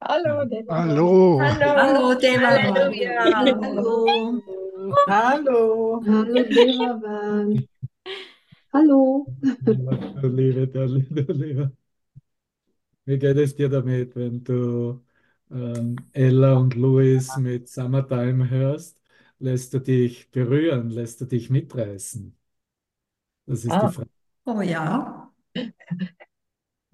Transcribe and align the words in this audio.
Hallo, 0.00 0.44
Deborah. 0.46 0.86
Hallo. 0.86 1.38
Hallo, 1.38 2.14
Deborah. 2.18 2.58
Halleluja. 2.62 3.30
Hallo. 3.34 4.42
Hallo. 5.06 6.02
Hallo 6.06 6.44
Devavan. 6.54 7.48
Hallo. 8.72 9.26
Du 10.22 10.28
Liebe, 10.28 10.66
du 10.68 10.84
Liebe, 10.86 11.32
Liebe. 11.32 11.72
Wie 13.04 13.18
geht 13.18 13.36
es 13.36 13.54
dir 13.56 13.68
damit, 13.68 14.14
wenn 14.16 14.42
du 14.44 15.02
ähm, 15.50 15.96
Ella 16.12 16.54
und 16.54 16.74
Louis 16.74 17.36
mit 17.36 17.68
Summertime 17.68 18.50
hörst? 18.50 19.00
Lässt 19.38 19.74
du 19.74 19.78
dich 19.80 20.30
berühren? 20.30 20.90
Lässt 20.90 21.20
du 21.20 21.24
dich 21.26 21.50
mitreißen? 21.50 22.36
Das 23.46 23.64
ist 23.64 23.82
die 23.82 23.88
Ah, 23.88 23.88
Frage. 23.88 24.08
Oh 24.46 24.62
ja. 24.62 25.32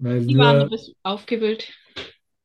Weil 0.03 0.21
Die 0.27 0.37
waren 0.37 0.59
ein 0.61 0.67
nur, 0.67 0.79
aufgewühlt. 1.03 1.71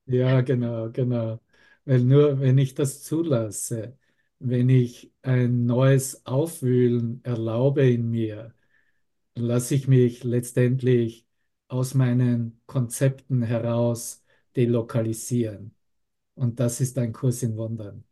ja, 0.07 0.41
genau, 0.41 0.91
genau. 0.91 1.41
Weil 1.85 2.01
nur, 2.05 2.41
wenn 2.41 2.59
ich 2.59 2.75
das 2.75 3.03
zulasse, 3.03 3.99
wenn 4.39 4.69
ich 4.69 5.13
ein 5.23 5.65
neues 5.67 6.25
Aufwühlen 6.27 7.23
erlaube 7.25 7.89
in 7.91 8.11
mir, 8.11 8.55
dann 9.35 9.45
lasse 9.47 9.75
ich 9.75 9.89
mich 9.89 10.25
letztendlich 10.25 11.27
aus 11.69 11.95
meinen 11.95 12.61
Konzepten 12.67 13.43
heraus 13.43 14.25
delokalisieren. 14.57 15.75
Und 16.35 16.61
das 16.61 16.81
ist 16.81 16.99
ein 16.99 17.13
Kurs 17.13 17.43
in 17.43 17.57
Wundern. 17.57 18.05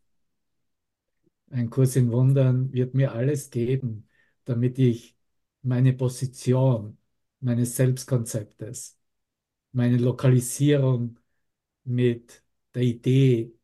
Ein 1.50 1.70
Kurs 1.70 1.97
in 1.97 2.10
Wundern 2.12 2.72
wird 2.72 2.94
mir 2.94 3.12
alles 3.12 3.50
geben, 3.50 4.08
damit 4.44 4.78
ich 4.78 5.16
meine 5.62 5.92
Position 5.92 6.98
meines 7.41 7.77
Selbstkonzeptes, 7.77 8.95
meine 9.77 9.98
Lokalisierung 9.98 11.19
mit 11.84 12.42
der 12.74 12.82
Idee, 12.82 13.55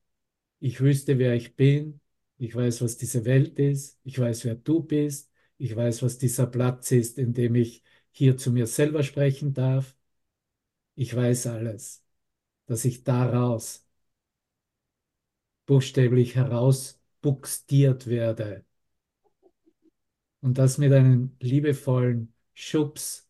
ich 0.60 0.80
wüsste, 0.80 1.18
wer 1.18 1.34
ich 1.34 1.56
bin, 1.56 2.00
ich 2.38 2.54
weiß, 2.56 2.82
was 2.82 2.96
diese 2.98 3.24
Welt 3.26 3.58
ist, 3.58 4.00
ich 4.04 4.18
weiß, 4.18 4.44
wer 4.46 4.56
du 4.56 4.82
bist, 4.82 5.32
ich 5.58 5.76
weiß, 5.76 6.02
was 6.02 6.18
dieser 6.18 6.46
Platz 6.48 6.92
ist, 6.92 7.18
in 7.18 7.34
dem 7.34 7.54
ich 7.56 7.82
hier 8.12 8.36
zu 8.36 8.52
mir 8.52 8.66
selber 8.66 9.02
sprechen 9.04 9.54
darf. 9.54 9.96
Ich 10.94 11.14
weiß 11.14 11.46
alles, 11.48 12.04
dass 12.66 12.84
ich 12.86 13.04
daraus 13.04 13.86
buchstäblich 15.66 16.36
herausbuxtiert 16.36 18.06
werde 18.06 18.64
und 20.40 20.58
das 20.58 20.78
mit 20.78 20.92
einem 20.92 21.36
liebevollen 21.40 22.34
Schubs 22.54 23.28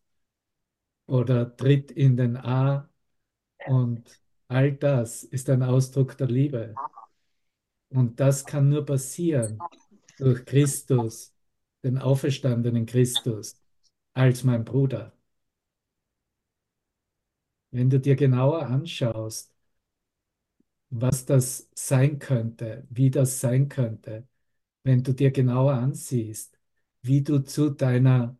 oder 1.07 1.55
Tritt 1.55 1.91
in 1.91 2.17
den 2.17 2.37
A 2.37 2.89
und 3.67 4.21
all 4.47 4.73
das 4.73 5.23
ist 5.23 5.49
ein 5.49 5.63
Ausdruck 5.63 6.17
der 6.17 6.27
Liebe. 6.27 6.75
Und 7.89 8.19
das 8.19 8.45
kann 8.45 8.69
nur 8.69 8.85
passieren 8.85 9.59
durch 10.17 10.45
Christus, 10.45 11.33
den 11.83 11.97
auferstandenen 11.97 12.85
Christus, 12.85 13.55
als 14.13 14.43
mein 14.43 14.63
Bruder. 14.65 15.13
Wenn 17.71 17.89
du 17.89 17.99
dir 17.99 18.15
genauer 18.15 18.67
anschaust, 18.67 19.53
was 20.89 21.25
das 21.25 21.69
sein 21.75 22.19
könnte, 22.19 22.85
wie 22.89 23.09
das 23.09 23.39
sein 23.39 23.67
könnte, 23.67 24.27
wenn 24.83 25.03
du 25.03 25.13
dir 25.13 25.31
genauer 25.31 25.73
ansiehst, 25.73 26.59
wie 27.01 27.23
du 27.23 27.39
zu 27.39 27.69
deiner 27.71 28.37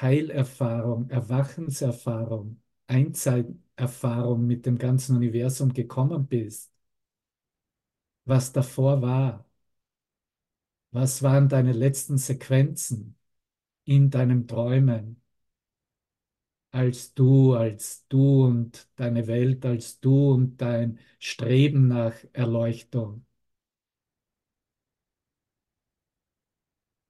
Heilerfahrung, 0.00 1.08
Erwachenserfahrung, 1.10 2.60
Einzeiterfahrung 2.86 4.46
mit 4.46 4.66
dem 4.66 4.78
ganzen 4.78 5.16
Universum 5.16 5.72
gekommen 5.72 6.26
bist, 6.26 6.72
was 8.24 8.52
davor 8.52 9.00
war, 9.02 9.44
was 10.92 11.22
waren 11.24 11.48
deine 11.48 11.72
letzten 11.72 12.18
Sequenzen 12.18 13.16
in 13.84 14.10
deinem 14.10 14.46
Träumen, 14.48 15.22
als 16.70 17.14
du, 17.14 17.54
als 17.54 18.06
du 18.08 18.44
und 18.46 18.86
deine 18.96 19.26
Welt, 19.26 19.64
als 19.66 20.00
du 20.00 20.32
und 20.32 20.60
dein 20.60 20.98
Streben 21.18 21.88
nach 21.88 22.14
Erleuchtung. 22.34 23.24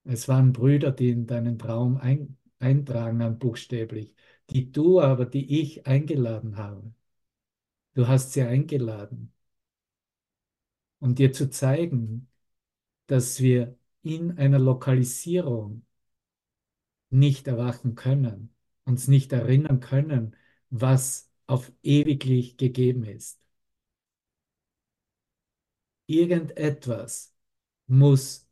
Es 0.04 0.28
waren 0.28 0.52
Brüder, 0.52 0.92
die 0.92 1.10
in 1.10 1.26
deinen 1.26 1.58
Traum 1.58 1.96
ein, 1.96 2.36
eintragen, 2.62 3.38
buchstäblich, 3.38 4.14
die 4.50 4.72
du 4.72 5.00
aber, 5.00 5.26
die 5.26 5.60
ich 5.60 5.86
eingeladen 5.86 6.56
habe. 6.56 6.92
Du 7.94 8.06
hast 8.08 8.32
sie 8.32 8.42
eingeladen, 8.42 9.32
um 11.00 11.14
dir 11.14 11.32
zu 11.32 11.50
zeigen, 11.50 12.28
dass 13.08 13.40
wir 13.40 13.78
in 14.02 14.38
einer 14.38 14.58
Lokalisierung 14.58 15.84
nicht 17.10 17.46
erwachen 17.46 17.94
können, 17.94 18.52
uns 18.84 19.06
nicht 19.08 19.32
erinnern 19.32 19.78
können, 19.80 20.34
was 20.70 21.30
auf 21.46 21.70
ewiglich 21.82 22.56
gegeben 22.56 23.04
ist. 23.04 23.40
Irgendetwas 26.06 27.34
muss 27.86 28.48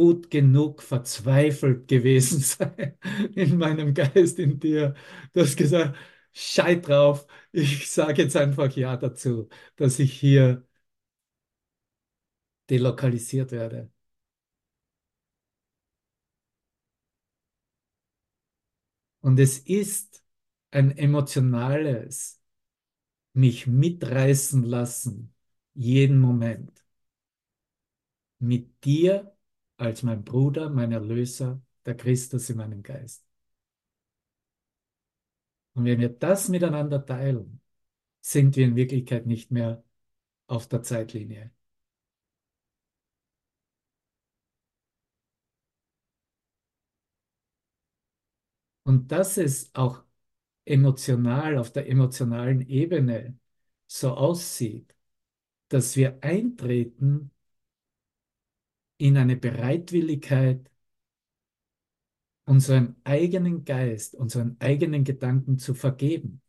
gut 0.00 0.30
genug 0.30 0.82
verzweifelt 0.82 1.88
gewesen 1.88 2.40
sein 2.42 2.96
in 3.34 3.58
meinem 3.58 3.94
Geist, 3.94 4.38
in 4.38 4.58
dir. 4.60 4.94
Du 5.32 5.40
hast 5.42 5.56
gesagt, 5.56 5.96
scheiß 6.32 6.80
drauf, 6.82 7.26
ich 7.52 7.90
sage 7.90 8.22
jetzt 8.22 8.36
einfach 8.36 8.74
Ja 8.76 8.96
dazu, 8.96 9.48
dass 9.76 9.98
ich 9.98 10.12
hier 10.18 10.64
delokalisiert 12.70 13.52
werde. 13.52 13.90
Und 19.20 19.38
es 19.38 19.58
ist 19.58 20.22
ein 20.70 20.96
emotionales, 20.96 22.40
mich 23.34 23.66
mitreißen 23.66 24.64
lassen, 24.64 25.34
jeden 25.74 26.20
Moment. 26.20 26.84
Mit 28.38 28.84
dir 28.84 29.32
als 29.80 30.02
mein 30.02 30.24
Bruder, 30.24 30.70
mein 30.70 30.92
Erlöser, 30.92 31.60
der 31.86 31.96
Christus 31.96 32.50
in 32.50 32.58
meinem 32.58 32.82
Geist. 32.82 33.24
Und 35.74 35.84
wenn 35.84 36.00
wir 36.00 36.08
das 36.10 36.48
miteinander 36.48 37.04
teilen, 37.04 37.60
sind 38.20 38.56
wir 38.56 38.66
in 38.66 38.76
Wirklichkeit 38.76 39.26
nicht 39.26 39.50
mehr 39.50 39.84
auf 40.48 40.68
der 40.68 40.82
Zeitlinie. 40.82 41.52
Und 48.82 49.12
dass 49.12 49.36
es 49.36 49.74
auch 49.74 50.02
emotional, 50.64 51.58
auf 51.58 51.72
der 51.72 51.88
emotionalen 51.88 52.60
Ebene 52.68 53.38
so 53.86 54.12
aussieht, 54.14 54.94
dass 55.68 55.96
wir 55.96 56.22
eintreten 56.22 57.30
in 59.00 59.16
eine 59.16 59.36
Bereitwilligkeit, 59.36 60.70
unseren 62.44 62.96
eigenen 63.04 63.64
Geist, 63.64 64.14
unseren 64.14 64.56
eigenen 64.60 65.04
Gedanken 65.04 65.58
zu 65.58 65.72
vergeben. 65.74 66.42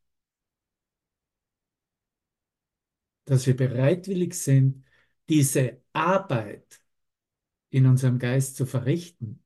Dass 3.24 3.48
wir 3.48 3.56
bereitwillig 3.56 4.34
sind, 4.34 4.84
diese 5.30 5.82
Arbeit 5.94 6.82
in 7.70 7.86
unserem 7.86 8.20
Geist 8.20 8.58
zu 8.58 8.66
verrichten, 8.66 9.42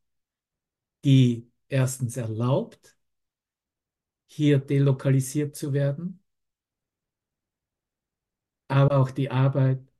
die 1.03 1.51
erstens 1.67 2.17
erlaubt, 2.17 2.97
hier 4.25 4.57
delokalisiert 4.57 5.55
zu 5.55 5.73
werden, 5.73 6.23
aber 8.67 8.97
auch 8.97 9.11
die 9.11 9.29
Arbeit, 9.29 9.94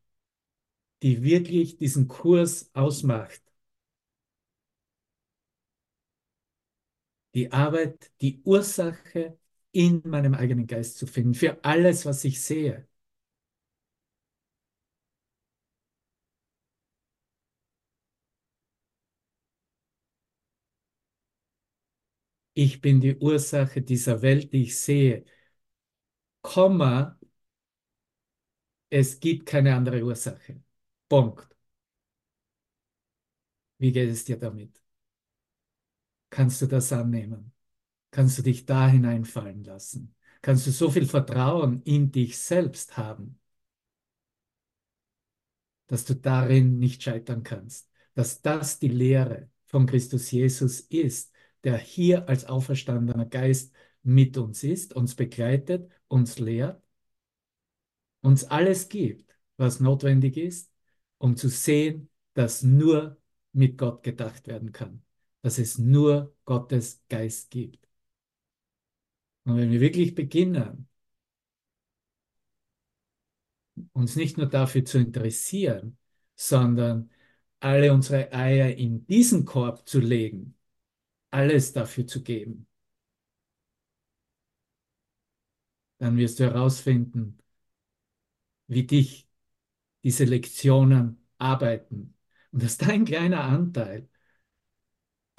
die 1.05 1.23
wirklich 1.23 1.77
diesen 1.77 2.09
Kurs 2.09 2.69
ausmacht. 2.73 3.41
Die 7.35 7.51
Arbeit, 7.51 8.11
die 8.21 8.41
Ursache 8.45 9.37
in 9.71 10.01
meinem 10.05 10.33
eigenen 10.33 10.65
Geist 10.67 10.97
zu 10.97 11.05
finden, 11.07 11.33
für 11.35 11.63
alles, 11.63 12.05
was 12.05 12.23
ich 12.23 12.41
sehe. 12.41 12.87
Ich 22.53 22.81
bin 22.81 22.99
die 23.01 23.15
Ursache 23.17 23.81
dieser 23.81 24.21
Welt, 24.21 24.51
die 24.53 24.63
ich 24.63 24.77
sehe. 24.79 25.25
Komma, 26.49 27.17
es 28.89 29.19
gibt 29.19 29.45
keine 29.45 29.75
andere 29.75 30.03
Ursache. 30.03 30.59
Punkt. 31.09 31.47
Wie 33.77 33.91
geht 33.93 34.09
es 34.09 34.25
dir 34.25 34.37
damit? 34.37 34.81
Kannst 36.29 36.61
du 36.61 36.67
das 36.67 36.91
annehmen? 36.91 37.51
Kannst 38.11 38.37
du 38.37 38.43
dich 38.43 38.65
da 38.65 38.87
hineinfallen 38.87 39.63
lassen? 39.63 40.15
kannst 40.45 40.67
du 40.67 40.71
so 40.71 40.91
viel 40.91 41.07
Vertrauen 41.07 41.81
in 41.85 42.11
dich 42.11 42.37
selbst 42.37 42.97
haben, 42.97 43.39
dass 45.87 46.05
du 46.05 46.13
darin 46.13 46.77
nicht 46.77 47.01
scheitern 47.01 47.41
kannst, 47.41 47.89
dass 48.13 48.43
das 48.43 48.77
die 48.77 48.89
Lehre 48.89 49.49
von 49.65 49.87
Christus 49.87 50.29
Jesus 50.29 50.81
ist, 50.81 51.33
der 51.63 51.79
hier 51.79 52.29
als 52.29 52.45
auferstandener 52.45 53.25
Geist 53.25 53.73
mit 54.03 54.37
uns 54.37 54.63
ist, 54.63 54.93
uns 54.95 55.15
begleitet, 55.15 55.91
uns 56.07 56.37
lehrt, 56.37 56.79
uns 58.21 58.43
alles 58.43 58.87
gibt, 58.89 59.35
was 59.57 59.79
notwendig 59.79 60.37
ist, 60.37 60.71
um 61.17 61.35
zu 61.35 61.49
sehen, 61.49 62.09
dass 62.33 62.63
nur 62.63 63.17
mit 63.53 63.77
Gott 63.77 64.03
gedacht 64.03 64.47
werden 64.47 64.71
kann, 64.71 65.03
dass 65.41 65.57
es 65.59 65.77
nur 65.77 66.35
Gottes 66.45 67.03
Geist 67.09 67.49
gibt. 67.51 67.87
Und 69.45 69.57
wenn 69.57 69.71
wir 69.71 69.79
wirklich 69.79 70.15
beginnen, 70.15 70.87
uns 73.93 74.15
nicht 74.15 74.37
nur 74.37 74.47
dafür 74.47 74.85
zu 74.85 74.97
interessieren, 74.97 75.97
sondern 76.35 77.09
alle 77.59 77.93
unsere 77.93 78.31
Eier 78.33 78.75
in 78.75 79.05
diesen 79.07 79.45
Korb 79.45 79.87
zu 79.87 79.99
legen, 79.99 80.55
alles 81.31 81.73
dafür 81.73 82.07
zu 82.07 82.23
geben, 82.23 82.67
dann 85.97 86.17
wirst 86.17 86.39
du 86.39 86.45
herausfinden, 86.45 87.37
wie 88.67 88.83
dich 88.85 89.24
diese 90.05 90.25
Lektionen 90.25 91.17
arbeiten 91.39 92.15
und 92.51 92.63
dass 92.63 92.77
dein 92.77 93.05
kleiner 93.05 93.43
Anteil 93.43 94.07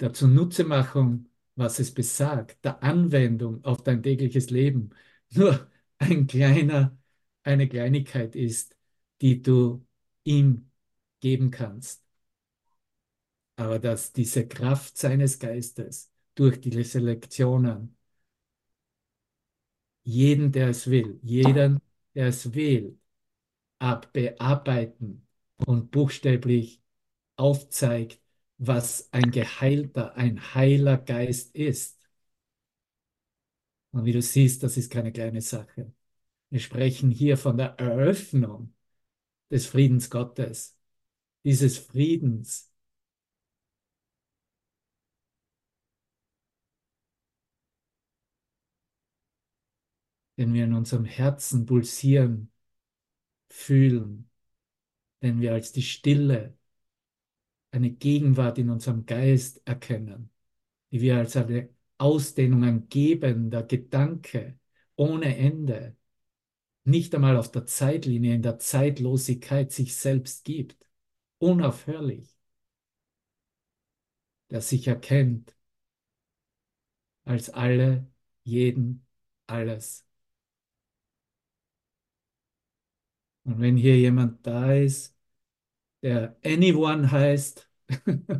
der 0.01 0.13
Zunutzemachung, 0.13 1.29
was 1.55 1.79
es 1.79 1.93
besagt, 1.93 2.63
der 2.65 2.83
Anwendung 2.83 3.63
auf 3.63 3.81
dein 3.83 4.03
tägliches 4.03 4.49
Leben, 4.49 4.91
nur 5.31 5.71
ein 5.99 6.27
kleiner, 6.27 6.97
eine 7.43 7.69
Kleinigkeit 7.69 8.35
ist, 8.35 8.75
die 9.21 9.41
du 9.41 9.85
ihm 10.25 10.69
geben 11.21 11.49
kannst. 11.51 12.03
Aber 13.55 13.79
dass 13.79 14.13
diese 14.13 14.47
Kraft 14.47 14.97
seines 14.97 15.39
Geistes 15.39 16.11
durch 16.35 16.59
diese 16.61 16.99
Lektionen 16.99 17.95
jeden, 20.03 20.51
der 20.51 20.69
es 20.69 20.89
will, 20.89 21.19
jeden, 21.23 21.79
der 22.15 22.27
es 22.27 22.53
will, 22.53 22.99
bearbeiten 23.79 25.27
und 25.65 25.91
buchstäblich 25.91 26.81
aufzeigt, 27.35 28.21
was 28.57 29.11
ein 29.13 29.31
geheilter, 29.31 30.15
ein 30.15 30.53
heiler 30.55 30.97
Geist 30.97 31.55
ist. 31.55 31.99
Und 33.91 34.05
wie 34.05 34.11
du 34.13 34.21
siehst, 34.21 34.63
das 34.63 34.77
ist 34.77 34.91
keine 34.91 35.11
kleine 35.11 35.41
Sache. 35.41 35.93
Wir 36.49 36.59
sprechen 36.59 37.11
hier 37.11 37.37
von 37.37 37.57
der 37.57 37.77
Eröffnung 37.79 38.73
des 39.51 39.67
Friedens 39.67 40.09
Gottes, 40.09 40.77
dieses 41.43 41.77
Friedens, 41.77 42.71
den 50.37 50.53
wir 50.53 50.65
in 50.65 50.73
unserem 50.73 51.05
Herzen 51.05 51.65
pulsieren, 51.65 52.51
fühlen, 53.57 54.29
den 55.21 55.41
wir 55.41 55.53
als 55.53 55.71
die 55.71 55.81
Stille, 55.81 56.57
eine 57.71 57.91
Gegenwart 57.91 58.57
in 58.59 58.69
unserem 58.69 59.05
Geist 59.05 59.61
erkennen, 59.65 60.29
die 60.91 61.01
wir 61.01 61.17
als 61.17 61.35
eine 61.35 61.69
Ausdehnung, 61.97 62.63
ein 62.63 62.87
gebender 62.89 63.63
Gedanke 63.63 64.59
ohne 64.95 65.35
Ende, 65.37 65.97
nicht 66.83 67.13
einmal 67.15 67.35
auf 67.37 67.51
der 67.51 67.65
Zeitlinie, 67.65 68.35
in 68.35 68.41
der 68.43 68.59
Zeitlosigkeit 68.59 69.71
sich 69.71 69.95
selbst 69.95 70.45
gibt, 70.45 70.87
unaufhörlich, 71.39 72.37
der 74.49 74.61
sich 74.61 74.87
erkennt 74.87 75.55
als 77.25 77.49
alle, 77.49 78.07
jeden, 78.43 79.05
alles. 79.47 80.06
Und 83.47 83.61
wenn 83.61 83.77
hier 83.77 83.97
jemand 83.97 84.45
da 84.45 84.73
ist, 84.73 85.15
der 86.03 86.37
Anyone 86.45 87.11
heißt, 87.11 87.69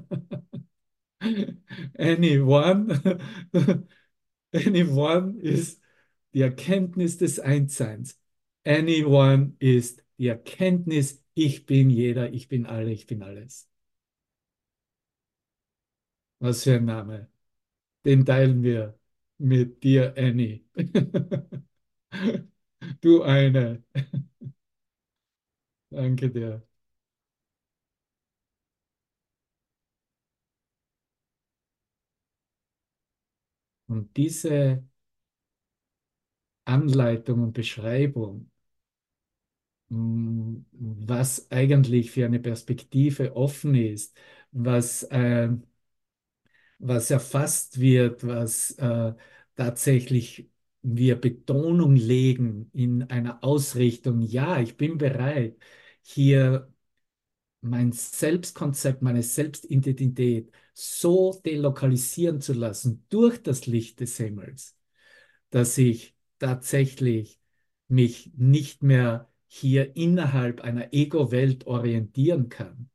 Anyone, 2.00 3.20
Anyone 4.54 5.40
ist 5.42 5.82
die 6.34 6.42
Erkenntnis 6.42 7.18
des 7.18 7.40
Einsseins. 7.40 8.20
Anyone 8.66 9.54
ist 9.60 10.04
die 10.18 10.28
Erkenntnis, 10.28 11.24
ich 11.36 11.66
bin 11.66 11.90
jeder, 11.90 12.34
ich 12.34 12.48
bin 12.50 12.66
alle, 12.66 12.92
ich 12.92 13.08
bin 13.08 13.24
alles. 13.24 13.70
Was 16.40 16.64
für 16.64 16.76
ein 16.76 16.86
Name. 16.86 17.30
Den 18.06 18.26
teilen 18.26 18.64
wir 18.64 19.00
mit 19.40 19.84
dir, 19.84 20.14
Annie. 20.18 20.66
du 23.02 23.24
eine. 23.24 23.84
Danke 25.92 26.30
dir. 26.30 26.62
Und 33.88 34.16
diese 34.16 34.84
Anleitung 36.66 37.42
und 37.42 37.54
Beschreibung, 37.54 38.52
mm, 39.90 40.66
was 40.72 41.50
eigentlich 41.52 42.12
für 42.12 42.26
eine 42.26 42.40
Perspektive 42.40 43.36
offen 43.36 43.76
ist, 43.76 44.16
was, 44.52 45.04
äh, 45.04 45.50
was 46.80 47.12
erfasst 47.12 47.80
wird, 47.80 48.26
was 48.26 48.72
äh, 48.72 49.14
tatsächlich 49.56 50.50
wir 50.96 51.20
Betonung 51.20 51.96
legen 51.96 52.70
in 52.74 53.04
einer 53.04 53.44
Ausrichtung, 53.44 54.22
ja, 54.22 54.60
ich 54.62 54.78
bin 54.78 54.98
bereit, 54.98 55.58
hier 56.02 56.72
mein 57.62 57.92
Selbstkonzept, 57.92 59.02
meine 59.02 59.24
Selbstidentität 59.24 60.52
so 60.74 61.42
delokalisieren 61.46 62.40
zu 62.42 62.54
lassen 62.54 63.06
durch 63.10 63.42
das 63.44 63.66
Licht 63.68 64.00
des 64.00 64.18
Himmels, 64.18 64.78
dass 65.50 65.78
ich 65.78 66.16
tatsächlich 66.40 67.40
mich 67.88 68.32
nicht 68.38 68.84
mehr 68.84 69.30
hier 69.48 69.96
innerhalb 69.96 70.62
einer 70.62 70.94
Ego-Welt 70.94 71.68
orientieren 71.68 72.50
kann, 72.50 72.90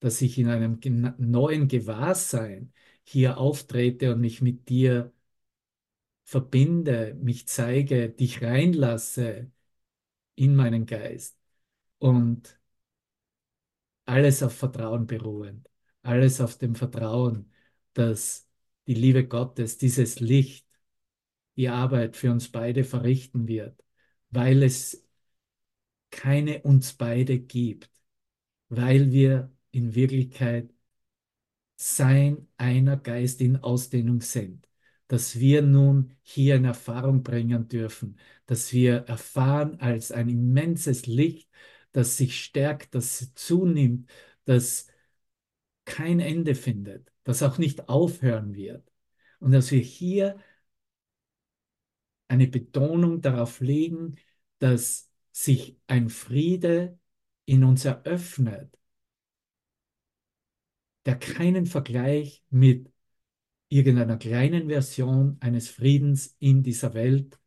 dass 0.00 0.22
ich 0.22 0.38
in 0.38 0.48
einem 0.48 0.80
neuen 1.18 1.68
Gewahrsein 1.68 2.72
hier 3.04 3.38
auftrete 3.38 4.14
und 4.14 4.20
mich 4.20 4.42
mit 4.42 4.68
dir 4.68 5.12
verbinde, 6.26 7.14
mich 7.22 7.48
zeige, 7.48 8.10
dich 8.10 8.42
reinlasse 8.42 9.50
in 10.36 10.56
meinen 10.56 10.86
Geist 10.86 11.38
und 11.98 12.58
alles 14.04 14.42
auf 14.42 14.54
Vertrauen 14.56 15.06
beruhend, 15.06 15.68
alles 16.02 16.40
auf 16.40 16.58
dem 16.58 16.74
Vertrauen, 16.74 17.52
dass 17.94 18.48
die 18.86 18.94
Liebe 18.94 19.26
Gottes, 19.26 19.78
dieses 19.78 20.20
Licht, 20.20 20.66
die 21.56 21.68
Arbeit 21.68 22.16
für 22.16 22.30
uns 22.32 22.50
beide 22.50 22.84
verrichten 22.84 23.48
wird, 23.48 23.82
weil 24.30 24.62
es 24.62 25.04
keine 26.10 26.62
uns 26.62 26.94
beide 26.94 27.38
gibt, 27.38 27.90
weil 28.68 29.12
wir 29.12 29.52
in 29.70 29.94
Wirklichkeit 29.94 30.72
sein 31.76 32.48
einer 32.58 32.96
Geist 32.98 33.40
in 33.40 33.56
Ausdehnung 33.56 34.20
sind, 34.20 34.65
dass 35.08 35.38
wir 35.38 35.62
nun 35.62 36.16
hier 36.22 36.56
in 36.56 36.64
Erfahrung 36.64 37.22
bringen 37.22 37.68
dürfen, 37.68 38.18
dass 38.46 38.72
wir 38.72 38.96
erfahren 39.08 39.80
als 39.80 40.12
ein 40.12 40.28
immenses 40.28 41.06
Licht, 41.06 41.48
das 41.92 42.16
sich 42.16 42.42
stärkt, 42.42 42.94
das 42.94 43.34
zunimmt, 43.34 44.10
das 44.44 44.88
kein 45.84 46.20
Ende 46.20 46.54
findet, 46.54 47.12
das 47.24 47.42
auch 47.42 47.58
nicht 47.58 47.88
aufhören 47.88 48.54
wird. 48.54 48.90
Und 49.40 49.52
dass 49.52 49.70
wir 49.70 49.80
hier 49.80 50.36
eine 52.28 52.46
Betonung 52.48 53.20
darauf 53.20 53.60
legen, 53.60 54.16
dass 54.58 55.10
sich 55.32 55.78
ein 55.86 56.08
Friede 56.10 56.98
in 57.44 57.64
uns 57.64 57.84
eröffnet, 57.84 58.76
der 61.06 61.16
keinen 61.18 61.66
Vergleich 61.66 62.42
mit 62.50 62.90
irgendeiner 63.68 64.16
kleinen 64.18 64.68
Version 64.68 65.36
eines 65.40 65.68
Friedens 65.68 66.36
in 66.38 66.62
dieser 66.62 66.94
Welt 66.94 67.38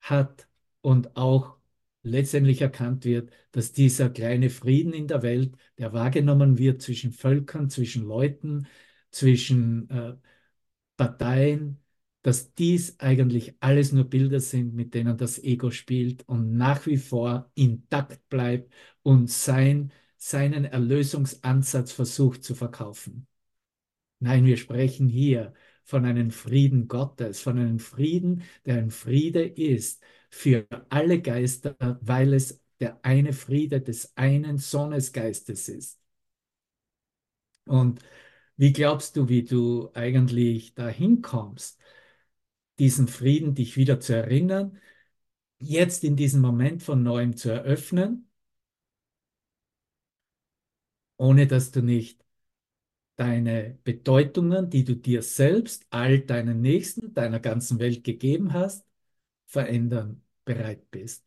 hat 0.00 0.48
und 0.80 1.16
auch 1.16 1.56
letztendlich 2.02 2.60
erkannt 2.62 3.04
wird, 3.04 3.32
dass 3.52 3.72
dieser 3.72 4.10
kleine 4.10 4.50
Frieden 4.50 4.92
in 4.92 5.08
der 5.08 5.22
Welt, 5.22 5.56
der 5.78 5.92
wahrgenommen 5.92 6.58
wird 6.58 6.80
zwischen 6.82 7.12
Völkern, 7.12 7.68
zwischen 7.70 8.04
Leuten, 8.04 8.68
zwischen 9.10 9.90
äh, 9.90 10.14
Parteien, 10.96 11.80
dass 12.22 12.54
dies 12.54 12.98
eigentlich 13.00 13.54
alles 13.60 13.92
nur 13.92 14.04
Bilder 14.04 14.40
sind, 14.40 14.74
mit 14.74 14.94
denen 14.94 15.16
das 15.18 15.38
Ego 15.38 15.70
spielt 15.70 16.28
und 16.28 16.56
nach 16.56 16.86
wie 16.86 16.96
vor 16.98 17.50
intakt 17.54 18.28
bleibt 18.28 18.72
und 19.02 19.30
sein, 19.30 19.92
seinen 20.16 20.64
Erlösungsansatz 20.64 21.92
versucht 21.92 22.44
zu 22.44 22.54
verkaufen. 22.54 23.26
Nein, 24.18 24.44
wir 24.46 24.56
sprechen 24.56 25.08
hier 25.08 25.52
von 25.84 26.04
einem 26.04 26.30
Frieden 26.30 26.88
Gottes, 26.88 27.40
von 27.40 27.58
einem 27.58 27.78
Frieden, 27.78 28.42
der 28.64 28.76
ein 28.78 28.90
Friede 28.90 29.42
ist 29.44 30.02
für 30.30 30.66
alle 30.88 31.20
Geister, 31.20 31.76
weil 32.00 32.32
es 32.34 32.60
der 32.80 32.98
eine 33.04 33.32
Friede 33.32 33.80
des 33.80 34.16
einen 34.16 34.58
Sohnesgeistes 34.58 35.68
ist. 35.68 36.00
Und 37.66 38.00
wie 38.56 38.72
glaubst 38.72 39.16
du, 39.16 39.28
wie 39.28 39.44
du 39.44 39.90
eigentlich 39.94 40.74
dahin 40.74 41.22
kommst, 41.22 41.78
diesen 42.78 43.08
Frieden 43.08 43.54
dich 43.54 43.76
wieder 43.76 44.00
zu 44.00 44.14
erinnern, 44.14 44.78
jetzt 45.60 46.04
in 46.04 46.16
diesem 46.16 46.40
Moment 46.42 46.82
von 46.84 47.02
neuem 47.04 47.36
zu 47.36 47.50
eröffnen, 47.50 48.28
ohne 51.18 51.46
dass 51.46 51.70
du 51.72 51.82
nicht 51.82 52.24
deine 53.16 53.78
Bedeutungen, 53.84 54.70
die 54.70 54.84
du 54.84 54.94
dir 54.94 55.22
selbst, 55.22 55.86
all 55.90 56.20
deinen 56.20 56.60
Nächsten, 56.60 57.14
deiner 57.14 57.40
ganzen 57.40 57.78
Welt 57.78 58.04
gegeben 58.04 58.52
hast, 58.52 58.86
verändern 59.46 60.22
bereit 60.44 60.90
bist, 60.90 61.24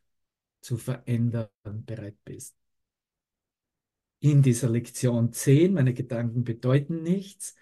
zu 0.62 0.78
verändern 0.78 1.50
bereit 1.86 2.18
bist. 2.26 2.56
In 4.22 4.42
dieser 4.42 4.70
Lektion 4.70 5.32
10, 5.32 5.74
meine 5.74 5.94
Gedanken 5.94 6.44
bedeuten 6.44 7.04
nichts, 7.04 7.56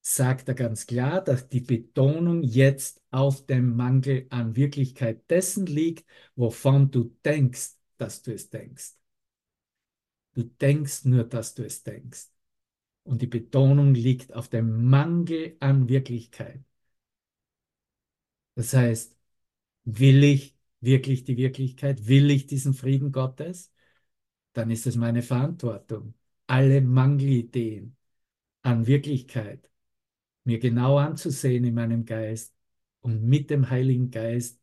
sagt 0.00 0.48
er 0.48 0.54
ganz 0.54 0.86
klar, 0.86 1.22
dass 1.22 1.48
die 1.48 1.60
Betonung 1.60 2.42
jetzt 2.42 3.02
auf 3.10 3.46
dem 3.46 3.76
Mangel 3.76 4.26
an 4.30 4.56
Wirklichkeit 4.56 5.28
dessen 5.30 5.66
liegt, 5.66 6.08
wovon 6.36 6.90
du 6.90 7.16
denkst, 7.24 7.72
dass 7.98 8.22
du 8.22 8.32
es 8.32 8.50
denkst. 8.50 8.92
Du 10.34 10.44
denkst 10.44 11.04
nur, 11.04 11.24
dass 11.24 11.54
du 11.54 11.64
es 11.64 11.82
denkst. 11.82 12.28
Und 13.06 13.22
die 13.22 13.26
Betonung 13.28 13.94
liegt 13.94 14.34
auf 14.34 14.48
dem 14.48 14.88
Mangel 14.90 15.56
an 15.60 15.88
Wirklichkeit. 15.88 16.62
Das 18.56 18.74
heißt, 18.74 19.16
will 19.84 20.24
ich 20.24 20.56
wirklich 20.80 21.24
die 21.24 21.36
Wirklichkeit? 21.36 22.06
Will 22.08 22.30
ich 22.30 22.46
diesen 22.46 22.74
Frieden 22.74 23.12
Gottes? 23.12 23.72
Dann 24.54 24.70
ist 24.70 24.86
es 24.86 24.96
meine 24.96 25.22
Verantwortung, 25.22 26.14
alle 26.46 26.80
Mangelideen 26.80 27.96
an 28.62 28.86
Wirklichkeit 28.86 29.70
mir 30.44 30.58
genau 30.58 30.98
anzusehen 30.98 31.64
in 31.64 31.74
meinem 31.74 32.04
Geist 32.06 32.54
und 33.02 33.24
mit 33.24 33.50
dem 33.50 33.70
Heiligen 33.70 34.10
Geist 34.10 34.60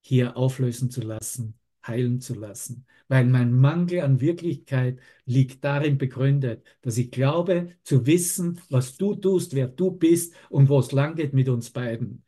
hier 0.00 0.36
auflösen 0.36 0.90
zu 0.90 1.02
lassen, 1.02 1.58
heilen 1.86 2.20
zu 2.20 2.34
lassen. 2.34 2.86
Weil 3.08 3.26
mein 3.26 3.52
Mangel 3.52 4.00
an 4.00 4.20
Wirklichkeit 4.20 4.98
liegt 5.24 5.64
darin 5.64 5.98
begründet, 5.98 6.64
dass 6.82 6.98
ich 6.98 7.10
glaube 7.10 7.76
zu 7.82 8.06
wissen, 8.06 8.60
was 8.70 8.96
du 8.96 9.14
tust, 9.14 9.54
wer 9.54 9.68
du 9.68 9.90
bist 9.90 10.34
und 10.50 10.68
wo 10.68 10.78
es 10.78 10.92
lang 10.92 11.16
geht 11.16 11.32
mit 11.34 11.48
uns 11.48 11.70
beiden. 11.70 12.24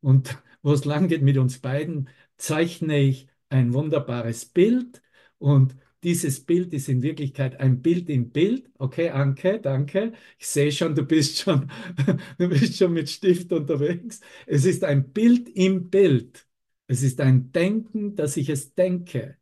Und 0.00 0.42
wo 0.62 0.72
es 0.72 0.84
lang 0.84 1.08
geht 1.08 1.22
mit 1.22 1.38
uns 1.38 1.58
beiden, 1.60 2.08
zeichne 2.36 2.98
ich 2.98 3.28
ein 3.48 3.72
wunderbares 3.74 4.44
Bild 4.46 5.02
und 5.38 5.76
dieses 6.04 6.44
Bild 6.44 6.72
ist 6.74 6.88
in 6.88 7.02
Wirklichkeit 7.02 7.58
ein 7.60 7.82
Bild 7.82 8.08
im 8.08 8.30
Bild. 8.30 8.70
Okay, 8.78 9.10
Anke, 9.10 9.60
danke. 9.60 10.12
Ich 10.38 10.46
sehe 10.46 10.70
schon, 10.70 10.94
du 10.94 11.02
bist 11.02 11.38
schon, 11.38 11.70
du 12.38 12.48
bist 12.48 12.76
schon 12.76 12.92
mit 12.92 13.10
Stift 13.10 13.52
unterwegs. 13.52 14.20
Es 14.46 14.64
ist 14.64 14.84
ein 14.84 15.12
Bild 15.12 15.48
im 15.48 15.90
Bild. 15.90 16.47
Es 16.88 17.02
ist 17.04 17.20
ein 17.20 17.52
Denken, 17.52 18.16
dass 18.16 18.36
ich 18.36 18.48
es 18.48 18.74
denke. 18.74 19.38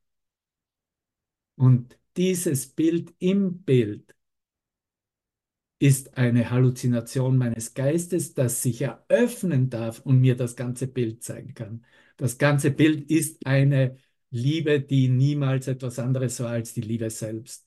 Und 1.57 1.99
dieses 2.17 2.67
Bild 2.69 3.15
im 3.19 3.63
Bild 3.63 4.15
ist 5.79 6.17
eine 6.17 6.51
Halluzination 6.51 7.37
meines 7.37 7.75
Geistes, 7.75 8.35
das 8.35 8.63
sich 8.63 8.83
eröffnen 8.83 9.69
darf 9.71 10.01
und 10.01 10.21
mir 10.21 10.37
das 10.37 10.57
ganze 10.57 10.87
Bild 10.87 11.23
zeigen 11.23 11.55
kann. 11.55 11.85
Das 12.17 12.39
ganze 12.39 12.71
Bild 12.71 13.11
ist 13.11 13.45
eine 13.47 13.97
Liebe, 14.31 14.81
die 14.81 15.09
niemals 15.09 15.69
etwas 15.69 15.99
anderes 15.99 16.41
war 16.41 16.51
als 16.51 16.73
die 16.73 16.81
Liebe 16.81 17.11
selbst. 17.11 17.67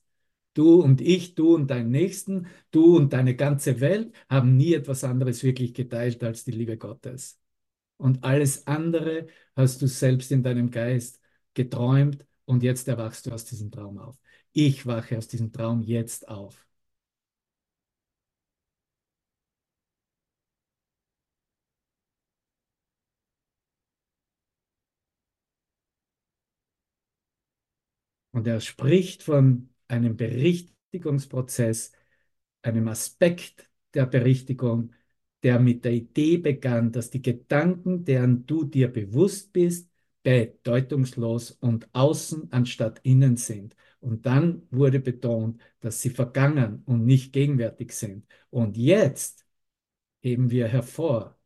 Du 0.54 0.82
und 0.82 1.00
ich, 1.00 1.36
du 1.36 1.56
und 1.56 1.68
dein 1.70 1.90
Nächsten, 1.90 2.48
du 2.72 2.96
und 2.96 3.12
deine 3.12 3.36
ganze 3.36 3.80
Welt 3.80 4.12
haben 4.28 4.56
nie 4.56 4.74
etwas 4.74 5.04
anderes 5.04 5.44
wirklich 5.44 5.74
geteilt 5.74 6.22
als 6.24 6.44
die 6.44 6.52
Liebe 6.52 6.78
Gottes. 6.78 7.39
Und 8.00 8.24
alles 8.24 8.66
andere 8.66 9.26
hast 9.56 9.82
du 9.82 9.86
selbst 9.86 10.32
in 10.32 10.42
deinem 10.42 10.70
Geist 10.70 11.20
geträumt 11.54 12.26
und 12.46 12.62
jetzt 12.62 12.88
erwachst 12.88 13.26
du 13.26 13.32
aus 13.32 13.44
diesem 13.44 13.70
Traum 13.70 13.98
auf. 13.98 14.18
Ich 14.52 14.86
wache 14.86 15.18
aus 15.18 15.28
diesem 15.28 15.52
Traum 15.52 15.82
jetzt 15.82 16.28
auf. 16.28 16.66
Und 28.32 28.46
er 28.46 28.60
spricht 28.60 29.22
von 29.22 29.70
einem 29.88 30.16
Berichtigungsprozess, 30.16 31.92
einem 32.62 32.88
Aspekt 32.88 33.68
der 33.94 34.06
Berichtigung, 34.06 34.92
der 35.42 35.58
mit 35.58 35.84
der 35.84 35.92
Idee 35.92 36.36
begann, 36.38 36.92
dass 36.92 37.10
die 37.10 37.22
Gedanken, 37.22 38.04
deren 38.04 38.46
du 38.46 38.64
dir 38.64 38.88
bewusst 38.88 39.52
bist, 39.52 39.90
bedeutungslos 40.22 41.52
und 41.52 41.88
außen 41.94 42.52
anstatt 42.52 43.00
innen 43.04 43.36
sind. 43.36 43.74
Und 44.00 44.26
dann 44.26 44.62
wurde 44.70 45.00
betont, 45.00 45.60
dass 45.80 46.00
sie 46.00 46.10
vergangen 46.10 46.82
und 46.86 47.04
nicht 47.04 47.32
gegenwärtig 47.32 47.92
sind. 47.92 48.26
Und 48.50 48.76
jetzt 48.76 49.46
heben 50.20 50.50
wir 50.50 50.68
hervor, 50.68 51.38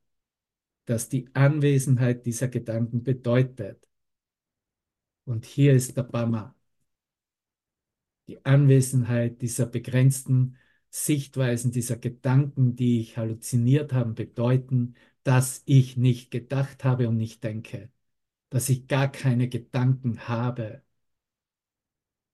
dass 0.86 1.08
die 1.08 1.28
Anwesenheit 1.34 2.26
dieser 2.26 2.48
Gedanken 2.48 3.02
bedeutet. 3.02 3.88
Und 5.24 5.44
hier 5.44 5.74
ist 5.74 5.96
der 5.96 6.02
Bama 6.04 6.54
die 8.28 8.44
Anwesenheit 8.44 9.40
dieser 9.42 9.66
begrenzten 9.66 10.56
Sichtweisen, 10.94 11.72
dieser 11.72 11.96
Gedanken, 11.96 12.76
die 12.76 13.00
ich 13.00 13.16
halluziniert 13.18 13.92
habe, 13.92 14.12
bedeuten, 14.12 14.94
dass 15.24 15.62
ich 15.66 15.96
nicht 15.96 16.30
gedacht 16.30 16.84
habe 16.84 17.08
und 17.08 17.16
nicht 17.16 17.42
denke, 17.44 17.90
dass 18.50 18.68
ich 18.70 18.88
gar 18.88 19.10
keine 19.12 19.48
Gedanken 19.48 20.28
habe. 20.28 20.82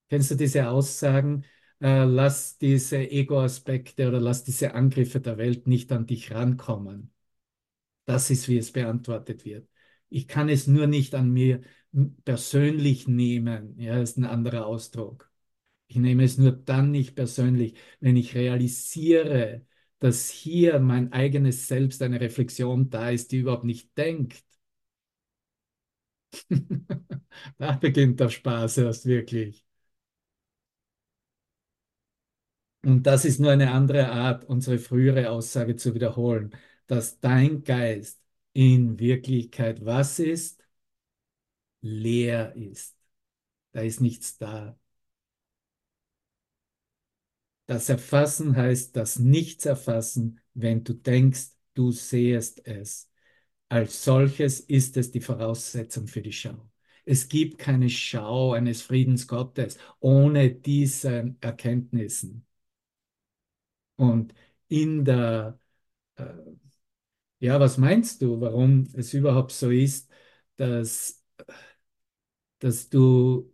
Kennst 0.09 0.31
du 0.31 0.35
diese 0.35 0.69
Aussagen? 0.69 1.45
Äh, 1.81 2.05
lass 2.05 2.59
diese 2.59 2.99
Ego-Aspekte 2.99 4.09
oder 4.09 4.21
lass 4.21 4.45
diese 4.45 4.75
Angriffe 4.75 5.21
der 5.21 5.39
Welt 5.39 5.67
nicht 5.67 5.93
an 5.93 6.07
dich 6.07 6.33
rankommen. 6.33 7.13
Das 8.07 8.31
ist, 8.31 8.49
wie 8.49 8.59
es 8.59 8.73
beantwortet 8.73 9.45
wird. 9.45 9.69
Ich 10.11 10.29
kann 10.29 10.49
es 10.49 10.67
nur 10.67 10.87
nicht 10.87 11.15
an 11.15 11.31
mir 11.31 11.63
persönlich 12.25 13.09
nehmen. 13.09 13.79
Ja, 13.81 14.01
ist 14.01 14.19
ein 14.19 14.25
anderer 14.25 14.67
Ausdruck. 14.67 15.30
Ich 15.91 15.97
nehme 15.97 16.25
es 16.25 16.39
nur 16.39 16.53
dann 16.53 16.91
nicht 16.93 17.17
persönlich, 17.17 17.75
wenn 18.01 18.17
ich 18.17 18.35
realisiere, 18.37 19.67
dass 19.99 20.31
hier 20.31 20.79
mein 20.81 21.13
eigenes 21.13 21.67
Selbst 21.69 22.01
eine 22.03 22.21
Reflexion 22.21 22.91
da 22.91 23.11
ist, 23.11 23.33
die 23.33 23.39
überhaupt 23.39 23.65
nicht 23.65 23.97
denkt. 23.99 24.45
da 27.59 27.73
beginnt 27.73 28.21
der 28.21 28.29
Spaß 28.29 28.79
erst 28.79 29.07
wirklich. 29.07 29.65
Und 32.83 33.03
das 33.07 33.25
ist 33.25 33.41
nur 33.41 33.51
eine 33.53 33.73
andere 33.73 34.11
Art, 34.11 34.45
unsere 34.45 34.79
frühere 34.79 35.31
Aussage 35.31 35.77
zu 35.77 35.95
wiederholen, 35.95 36.51
dass 36.87 37.21
dein 37.21 37.63
Geist 37.63 38.21
in 38.53 38.99
Wirklichkeit 38.99 39.85
was 39.85 40.19
ist? 40.19 40.63
Leer 41.83 42.55
ist. 42.57 42.97
Da 43.73 43.83
ist 43.83 44.01
nichts 44.03 44.39
da. 44.39 44.80
Das 47.71 47.89
Erfassen 47.89 48.57
heißt 48.57 48.97
das 48.97 49.21
Nichtserfassen, 49.21 50.41
wenn 50.55 50.83
du 50.83 50.93
denkst, 50.93 51.51
du 51.75 51.93
sehest 51.93 52.67
es. 52.67 53.09
Als 53.69 54.03
solches 54.05 54.59
ist 54.59 54.97
es 54.97 55.13
die 55.13 55.21
Voraussetzung 55.21 56.09
für 56.09 56.21
die 56.21 56.33
Schau. 56.33 56.69
Es 57.05 57.29
gibt 57.29 57.59
keine 57.59 57.89
Schau 57.89 58.55
eines 58.55 58.83
Friedens 58.83 59.29
Gottes 59.29 59.79
ohne 60.01 60.51
diese 60.51 61.37
Erkenntnissen. 61.41 62.45
Und 63.97 64.35
in 64.69 65.05
der, 65.05 65.59
äh, 66.17 66.25
ja, 67.39 67.59
was 67.61 67.79
meinst 67.79 68.23
du, 68.23 68.41
warum 68.41 68.87
es 68.95 69.15
überhaupt 69.15 69.53
so 69.53 69.71
ist, 69.71 70.11
dass, 70.57 71.23
dass 72.59 72.89
du 72.89 73.51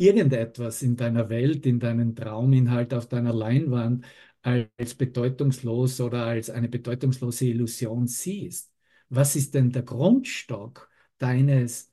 irgendetwas 0.00 0.82
in 0.82 0.96
deiner 0.96 1.28
Welt, 1.28 1.66
in 1.66 1.80
deinem 1.80 2.14
Trauminhalt 2.16 2.94
auf 2.94 3.08
deiner 3.08 3.32
Leinwand 3.32 4.04
als 4.42 4.94
bedeutungslos 4.94 6.00
oder 6.00 6.24
als 6.26 6.50
eine 6.50 6.68
bedeutungslose 6.68 7.46
Illusion 7.46 8.06
siehst. 8.06 8.72
Was 9.10 9.36
ist 9.36 9.54
denn 9.54 9.70
der 9.70 9.82
Grundstock 9.82 10.88
deines, 11.18 11.92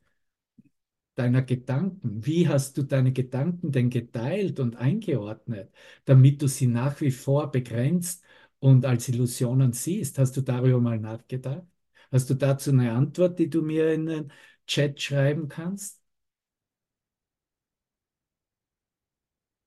deiner 1.16 1.42
Gedanken? 1.42 2.26
Wie 2.26 2.48
hast 2.48 2.78
du 2.78 2.84
deine 2.84 3.12
Gedanken 3.14 3.72
denn 3.72 3.90
geteilt 3.90 4.60
und 4.60 4.76
eingeordnet, 4.78 5.72
damit 6.06 6.42
du 6.42 6.48
sie 6.48 6.68
nach 6.68 7.02
wie 7.02 7.12
vor 7.12 7.52
begrenzt 7.52 8.24
und 8.60 8.86
als 8.86 9.08
Illusionen 9.10 9.74
siehst? 9.74 10.18
Hast 10.20 10.38
du 10.38 10.42
darüber 10.42 10.80
mal 10.80 11.00
nachgedacht? 11.00 11.64
Hast 12.12 12.30
du 12.30 12.36
dazu 12.36 12.72
eine 12.72 12.92
Antwort, 12.94 13.40
die 13.40 13.50
du 13.50 13.62
mir 13.62 13.92
in 13.94 14.06
den 14.06 14.32
Chat 14.68 15.02
schreiben 15.02 15.48
kannst? 15.50 16.02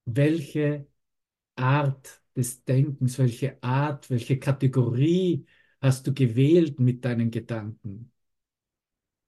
Welche 0.04 0.86
Art 1.56 2.22
des 2.36 2.64
Denkens, 2.64 3.18
welche 3.18 3.62
Art, 3.62 4.10
welche 4.10 4.38
Kategorie 4.38 5.46
hast 5.80 6.06
du 6.06 6.14
gewählt 6.14 6.80
mit 6.80 7.04
deinen 7.04 7.30
Gedanken? 7.30 8.12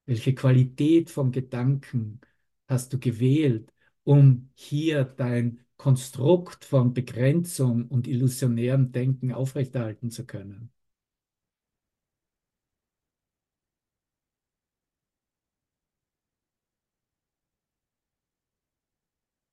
Welche 0.06 0.34
Qualität 0.34 1.10
von 1.10 1.32
Gedanken 1.32 2.20
hast 2.68 2.92
du 2.92 2.98
gewählt, 2.98 3.72
um 4.04 4.50
hier 4.54 5.04
dein 5.04 5.64
Konstrukt 5.76 6.64
von 6.64 6.92
Begrenzung 6.94 7.88
und 7.88 8.06
illusionärem 8.06 8.92
Denken 8.92 9.32
aufrechterhalten 9.32 10.10
zu 10.10 10.24
können? 10.26 10.70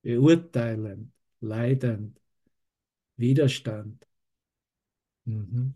Beurteilend, 0.02 1.10
leidend, 1.40 2.20
Widerstand. 3.16 4.06
Mhm. 5.26 5.74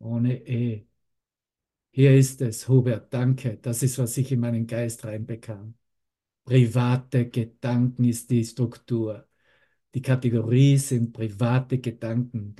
Ohne 0.00 0.34
E. 0.46 0.86
Hier 1.90 2.14
ist 2.16 2.40
es, 2.40 2.68
Hubert, 2.68 3.12
danke. 3.12 3.58
Das 3.58 3.82
ist, 3.82 3.98
was 3.98 4.16
ich 4.16 4.32
in 4.32 4.40
meinen 4.40 4.66
Geist 4.66 5.04
reinbekam. 5.04 5.74
Private 6.44 7.28
Gedanken 7.30 8.04
ist 8.04 8.30
die 8.30 8.44
Struktur. 8.44 9.28
Die 9.94 10.02
Kategorie 10.02 10.78
sind 10.78 11.12
private 11.12 11.78
Gedanken. 11.80 12.56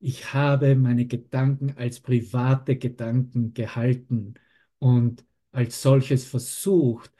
Ich 0.00 0.34
habe 0.34 0.76
meine 0.76 1.06
Gedanken 1.06 1.74
als 1.76 2.00
private 2.00 2.76
Gedanken 2.78 3.54
gehalten 3.54 4.34
und 4.78 5.24
als 5.52 5.82
solches 5.82 6.26
versucht, 6.26 7.12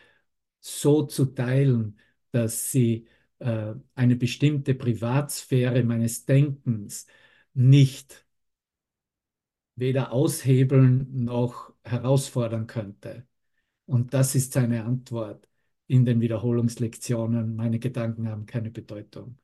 so 0.61 1.05
zu 1.05 1.27
teilen, 1.27 1.99
dass 2.37 2.71
sie 2.73 3.07
äh, 3.41 3.75
eine 3.95 4.17
bestimmte 4.17 4.75
Privatsphäre 4.75 5.83
meines 5.85 6.27
Denkens 6.27 7.07
nicht 7.55 8.27
weder 9.77 10.13
aushebeln 10.13 11.25
noch 11.25 11.73
herausfordern 11.85 12.67
könnte. 12.67 13.27
Und 13.87 14.15
das 14.15 14.35
ist 14.35 14.53
seine 14.55 14.85
Antwort 14.85 15.49
in 15.89 16.05
den 16.05 16.21
Wiederholungslektionen. 16.21 17.57
Meine 17.57 17.79
Gedanken 17.81 18.29
haben 18.29 18.47
keine 18.47 18.71
Bedeutung. 18.71 19.39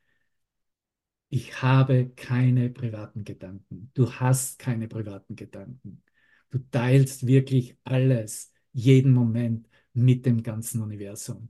Ich 1.31 1.63
habe 1.63 2.11
keine 2.11 2.69
privaten 2.71 3.25
Gedanken. 3.25 3.91
Du 3.95 4.13
hast 4.13 4.59
keine 4.59 4.87
privaten 4.89 5.35
Gedanken. 5.37 6.03
Du 6.51 6.59
teilst 6.71 7.27
wirklich 7.27 7.77
alles, 7.85 8.53
jeden 8.73 9.13
Moment 9.13 9.69
mit 9.95 10.27
dem 10.27 10.43
ganzen 10.43 10.83
Universum. 10.83 11.49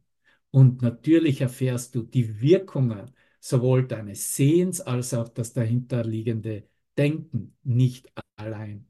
Und 0.53 0.83
natürlich 0.83 1.41
erfährst 1.41 1.95
du 1.97 2.03
die 2.03 2.41
Wirkungen 2.41 3.11
sowohl 3.41 3.89
deines 3.89 4.37
Sehens 4.37 4.81
als 4.81 5.15
auch 5.15 5.29
das 5.29 5.53
dahinterliegende 5.53 6.69
Denken 6.97 7.57
nicht 7.65 8.13
allein. 8.37 8.87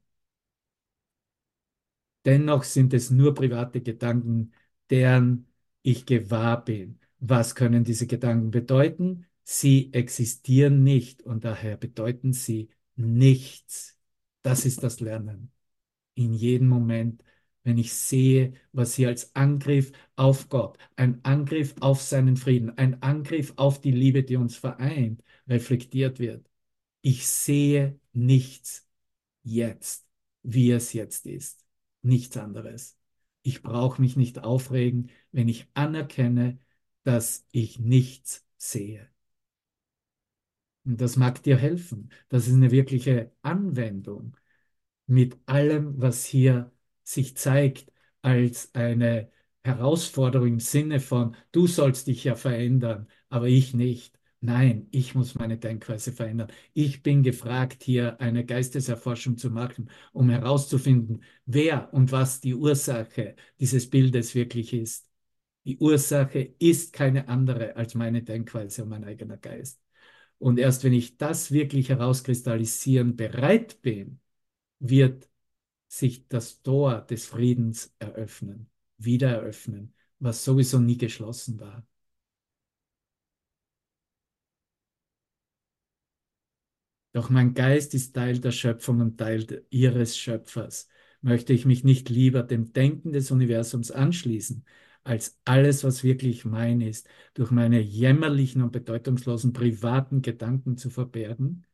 Dennoch 2.25 2.63
sind 2.63 2.93
es 2.93 3.09
nur 3.11 3.33
private 3.33 3.81
Gedanken, 3.81 4.53
deren 4.89 5.47
ich 5.81 6.05
gewahr 6.05 6.63
bin. 6.63 6.99
Was 7.19 7.55
können 7.55 7.83
diese 7.83 8.07
Gedanken 8.07 8.51
bedeuten? 8.51 9.25
Sie 9.43 9.93
existieren 9.93 10.83
nicht 10.83 11.23
und 11.23 11.45
daher 11.45 11.77
bedeuten 11.77 12.33
sie 12.33 12.69
nichts. 12.95 13.97
Das 14.41 14.65
ist 14.65 14.83
das 14.83 14.99
Lernen. 14.99 15.51
In 16.15 16.33
jedem 16.33 16.67
Moment 16.69 17.23
wenn 17.63 17.77
ich 17.77 17.93
sehe, 17.93 18.53
was 18.71 18.95
hier 18.95 19.07
als 19.09 19.35
Angriff 19.35 19.91
auf 20.15 20.49
Gott, 20.49 20.77
ein 20.95 21.23
Angriff 21.23 21.75
auf 21.79 22.01
seinen 22.01 22.37
Frieden, 22.37 22.77
ein 22.77 23.01
Angriff 23.01 23.53
auf 23.57 23.81
die 23.81 23.91
Liebe, 23.91 24.23
die 24.23 24.35
uns 24.37 24.57
vereint, 24.57 25.23
reflektiert 25.47 26.19
wird. 26.19 26.49
Ich 27.01 27.27
sehe 27.27 27.99
nichts 28.13 28.87
jetzt, 29.43 30.07
wie 30.43 30.71
es 30.71 30.93
jetzt 30.93 31.25
ist. 31.25 31.65
Nichts 32.01 32.37
anderes. 32.37 32.97
Ich 33.43 33.61
brauche 33.61 34.01
mich 34.01 34.15
nicht 34.17 34.39
aufregen, 34.43 35.11
wenn 35.31 35.49
ich 35.49 35.67
anerkenne, 35.73 36.59
dass 37.03 37.45
ich 37.51 37.79
nichts 37.79 38.45
sehe. 38.57 39.09
Und 40.85 40.99
das 41.01 41.15
mag 41.15 41.41
dir 41.43 41.57
helfen. 41.57 42.09
Das 42.29 42.47
ist 42.47 42.55
eine 42.55 42.71
wirkliche 42.71 43.31
Anwendung 43.41 44.37
mit 45.07 45.37
allem, 45.45 46.01
was 46.01 46.25
hier 46.25 46.72
sich 47.03 47.37
zeigt 47.37 47.91
als 48.21 48.73
eine 48.73 49.29
Herausforderung 49.63 50.47
im 50.47 50.59
Sinne 50.59 50.99
von, 50.99 51.35
du 51.51 51.67
sollst 51.67 52.07
dich 52.07 52.23
ja 52.23 52.35
verändern, 52.35 53.07
aber 53.29 53.47
ich 53.47 53.73
nicht. 53.73 54.19
Nein, 54.41 54.87
ich 54.91 55.15
muss 55.15 55.35
meine 55.35 55.57
Denkweise 55.57 56.11
verändern. 56.11 56.51
Ich 56.73 57.01
bin 57.01 57.23
gefragt, 57.23 57.81
hier 57.83 58.19
eine 58.19 58.45
Geisteserforschung 58.45 59.37
zu 59.37 59.49
machen, 59.49 59.89
um 60.11 60.29
herauszufinden, 60.29 61.23
wer 61.45 61.93
und 61.93 62.11
was 62.11 62.41
die 62.41 62.53
Ursache 62.53 63.35
dieses 63.61 63.89
Bildes 63.89 64.35
wirklich 64.35 64.73
ist. 64.73 65.09
Die 65.65 65.77
Ursache 65.77 66.39
ist 66.59 66.91
keine 66.93 67.29
andere 67.29 67.75
als 67.77 67.95
meine 67.95 68.21
Denkweise 68.23 68.83
und 68.83 68.89
mein 68.89 69.05
eigener 69.05 69.37
Geist. 69.37 69.81
Und 70.39 70.59
erst 70.59 70.83
wenn 70.83 70.93
ich 70.93 71.17
das 71.17 71.51
wirklich 71.51 71.89
herauskristallisieren 71.89 73.15
bereit 73.15 73.81
bin, 73.81 74.19
wird 74.79 75.29
sich 75.99 76.27
das 76.27 76.61
Tor 76.63 77.01
des 77.01 77.27
Friedens 77.27 77.95
eröffnen, 77.99 78.69
wieder 78.97 79.29
eröffnen, 79.29 79.93
was 80.19 80.43
sowieso 80.43 80.79
nie 80.79 80.97
geschlossen 80.97 81.59
war. 81.59 81.85
Doch 87.11 87.29
mein 87.29 87.53
Geist 87.53 87.93
ist 87.93 88.15
Teil 88.15 88.39
der 88.39 88.51
Schöpfung 88.51 88.99
und 89.01 89.17
Teil 89.19 89.65
ihres 89.69 90.17
Schöpfers. 90.17 90.87
Möchte 91.21 91.53
ich 91.53 91.65
mich 91.65 91.83
nicht 91.83 92.09
lieber 92.09 92.41
dem 92.43 92.73
Denken 92.73 93.11
des 93.11 93.29
Universums 93.29 93.91
anschließen, 93.91 94.65
als 95.03 95.39
alles, 95.45 95.83
was 95.83 96.03
wirklich 96.03 96.43
mein 96.43 96.81
ist, 96.81 97.07
durch 97.35 97.51
meine 97.51 97.79
jämmerlichen 97.79 98.61
und 98.63 98.71
bedeutungslosen 98.71 99.53
privaten 99.53 100.21
Gedanken 100.23 100.75
zu 100.77 100.89
verbergen? 100.89 101.65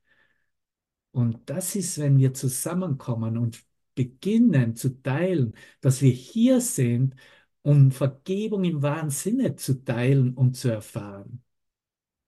Und 1.11 1.49
das 1.49 1.75
ist, 1.75 1.97
wenn 1.99 2.17
wir 2.17 2.33
zusammenkommen 2.33 3.37
und 3.37 3.63
beginnen 3.99 4.75
zu 4.77 5.01
teilen, 5.01 5.53
dass 5.81 6.01
wir 6.01 6.11
hier 6.11 6.61
sind, 6.61 7.15
um 7.63 7.91
Vergebung 7.91 8.63
im 8.63 8.81
wahren 8.81 9.09
Sinne 9.09 9.55
zu 9.57 9.83
teilen 9.83 10.33
und 10.35 10.55
zu 10.55 10.69
erfahren. 10.69 11.43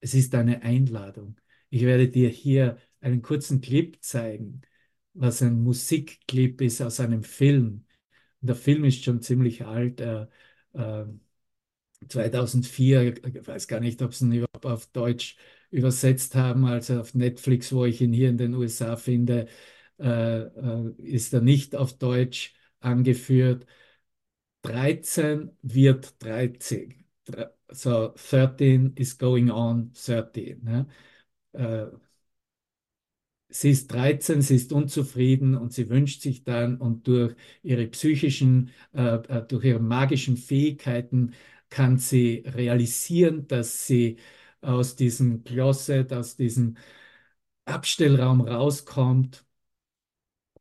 Es 0.01 0.13
ist 0.13 0.35
eine 0.35 0.63
Einladung. 0.63 1.37
Ich 1.69 1.83
werde 1.83 2.09
dir 2.09 2.29
hier 2.29 2.77
einen 3.01 3.21
kurzen 3.21 3.61
Clip 3.61 3.97
zeigen, 4.03 4.61
was 5.13 5.41
ein 5.41 5.63
Musikclip 5.63 6.61
ist 6.61 6.81
aus 6.81 6.99
einem 6.99 7.23
Film. 7.23 7.85
Der 8.41 8.55
Film 8.55 8.85
ist 8.85 9.03
schon 9.03 9.21
ziemlich 9.21 9.65
alt, 9.65 10.01
äh, 10.01 10.27
äh, 10.73 11.05
2004, 12.09 13.25
ich 13.25 13.47
weiß 13.47 13.67
gar 13.67 13.79
nicht, 13.79 14.01
ob 14.01 14.13
sie 14.13 14.25
ihn 14.25 14.33
überhaupt 14.33 14.65
auf 14.65 14.87
Deutsch 14.87 15.37
übersetzt 15.71 16.35
haben, 16.35 16.65
also 16.65 16.99
auf 16.99 17.13
Netflix, 17.13 17.71
wo 17.73 17.85
ich 17.85 18.01
ihn 18.01 18.13
hier 18.13 18.29
in 18.29 18.37
den 18.37 18.53
USA 18.55 18.97
finde. 18.97 19.47
Äh, 20.01 20.41
äh, 20.47 20.93
ist 20.97 21.33
er 21.33 21.41
nicht 21.41 21.75
auf 21.75 21.97
Deutsch 21.97 22.55
angeführt. 22.79 23.67
13 24.63 25.51
wird 25.61 26.21
30. 26.23 27.05
So 27.69 28.13
13 28.15 28.93
is 28.95 29.17
going 29.17 29.51
on 29.51 29.93
13. 29.93 30.63
Ne? 30.63 30.87
Äh, 31.53 31.87
sie 33.49 33.71
ist 33.71 33.91
13, 33.91 34.41
sie 34.41 34.55
ist 34.55 34.71
unzufrieden 34.73 35.55
und 35.55 35.73
sie 35.73 35.89
wünscht 35.89 36.21
sich 36.21 36.43
dann 36.43 36.77
und 36.77 37.07
durch 37.07 37.35
ihre 37.63 37.87
psychischen, 37.87 38.71
äh, 38.93 39.15
äh 39.15 39.45
durch 39.47 39.65
ihre 39.65 39.79
magischen 39.79 40.37
Fähigkeiten 40.37 41.33
kann 41.69 41.97
sie 41.97 42.43
realisieren, 42.47 43.47
dass 43.47 43.87
sie 43.87 44.17
aus 44.61 44.95
diesem 44.95 45.43
Closet, 45.43 46.11
aus 46.13 46.35
diesem 46.35 46.77
Abstellraum 47.65 48.41
rauskommt 48.41 49.45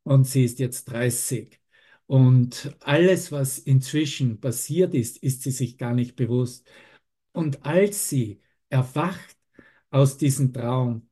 und 0.05 0.25
sie 0.25 0.45
ist 0.45 0.59
jetzt 0.59 0.87
30. 0.87 1.61
Und 2.07 2.77
alles, 2.81 3.31
was 3.33 3.59
inzwischen 3.59 4.41
passiert 4.41 4.95
ist, 4.95 5.19
ist 5.19 5.43
sie 5.43 5.51
sich 5.53 5.79
gar 5.79 5.95
nicht 5.95 6.17
bewusst. 6.17 6.69
Und 7.33 7.65
als 7.67 8.09
sie 8.11 8.43
erwacht 8.71 9.37
aus 9.91 10.19
diesem 10.19 10.53
Traum, 10.53 11.10